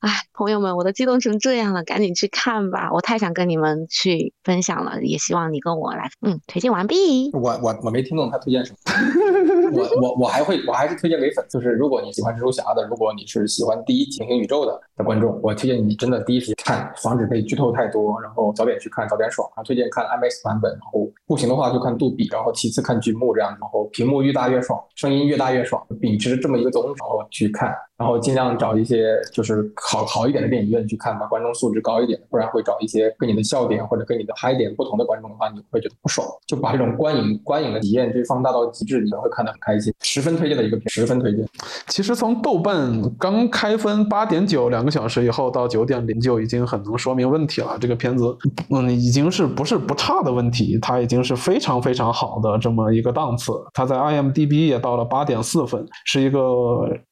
[0.00, 2.90] 哎，朋友们，我都激动成这样了，赶紧去看吧！
[2.92, 7.30] 我太想跟你们去分享了，也希望你跟我来，嗯，推荐完毕。
[7.32, 19.48] 我我我没听懂他推荐什么，我我我还会我还是推荐给粉，就是如果你喜欢蜘蛛侠的，如果你是喜欢第一平行宇宙的的观众，我推荐你真的第一时间看，防止被剧透太多，然后早点去看，早点爽。
[19.64, 27.74] 推荐看 IMAX 版本，然后不行的话就看杜比，然后其次次看剧目这样，然后屏幕越大越爽，声音越大越爽，秉持这么一个总然后去看。
[27.98, 36.26] 然后尽量找一些就是好好一点的电影院去看吧，观众素质高一点，不然会找一些跟你的笑点或者跟你的嗨点不同的观众的话，你会觉得不爽。
[36.46, 39.92] 就把这种观影观影的体验这放大到极致，你会看得很开心。
[40.00, 41.46] 十分推荐的一个片，十分推荐。
[41.88, 47.76] 其实从豆瓣刚开分八点九两个小时以后到九点零就已经很能说明问题了。
[47.80, 48.36] 这个片子
[48.70, 53.52] 嗯已经是不是不差的问题，它已经是非常非常好的这么一个档次。
[53.72, 56.38] 它在 IMDB 也到了八点四分，是一个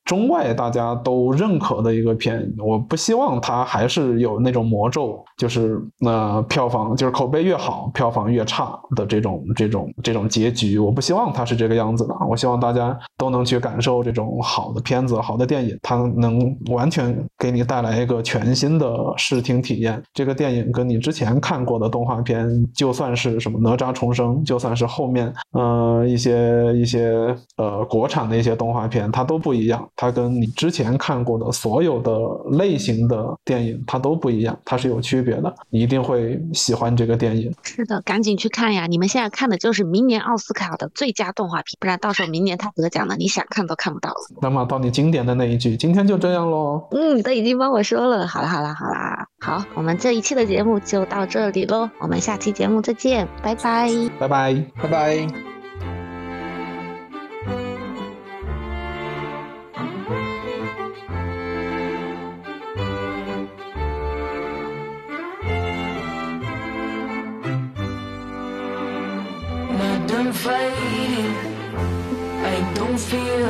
[0.04, 0.74] 中外大。
[0.74, 12.14] 家都认可的一个片，我不希望它还是有那种魔咒，就是那票房就是口碑越好，票房越差的这种这种这种结局，我不希望它是这个样子的。
[12.28, 16.40] 我希望大家都能去感受这种好的片子、好的电影，它能
[16.72, 20.02] 完全给你带来一个全新的视听体验。
[20.12, 27.14] 这个电影跟你之前看过的动画片，就算是什么哪吒重生，就算是后面呃一些一些
[27.58, 29.88] 呃国产的一些动画片，它都不一样。
[29.94, 30.54] 它跟你。
[30.54, 32.16] 之前看过的所有的
[32.56, 35.54] 类型的电影，它都不一样，它是有区别的。
[35.68, 37.52] 你一定会喜欢这个电影。
[37.62, 38.86] 是的，赶紧去看呀！
[38.86, 44.16] 你们现在看的就是明年奥斯卡的最佳动画片，不然到时候明年他得奖了，你想看都看不到了。
[44.40, 46.86] 那么到你经典的那一句，今天就这样喽。
[46.92, 48.26] 嗯，都已经帮我说了。
[48.26, 51.90] 好了，好了，好啦，好，我们这一期的节目就到这里喽。
[51.98, 53.90] 我们下期节目再见，拜拜，
[54.20, 55.63] 拜拜，拜拜。
[70.14, 71.34] done fighting.
[72.52, 73.46] I don't feel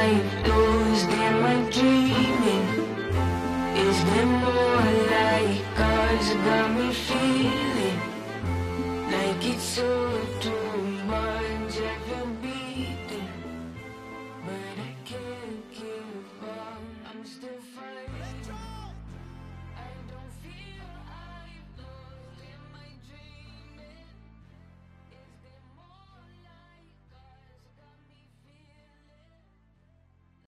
[0.00, 0.06] I
[0.46, 2.66] lose Damn, my dreaming.
[3.86, 7.98] Is there more like cars got me feeling
[9.14, 10.33] Like it's over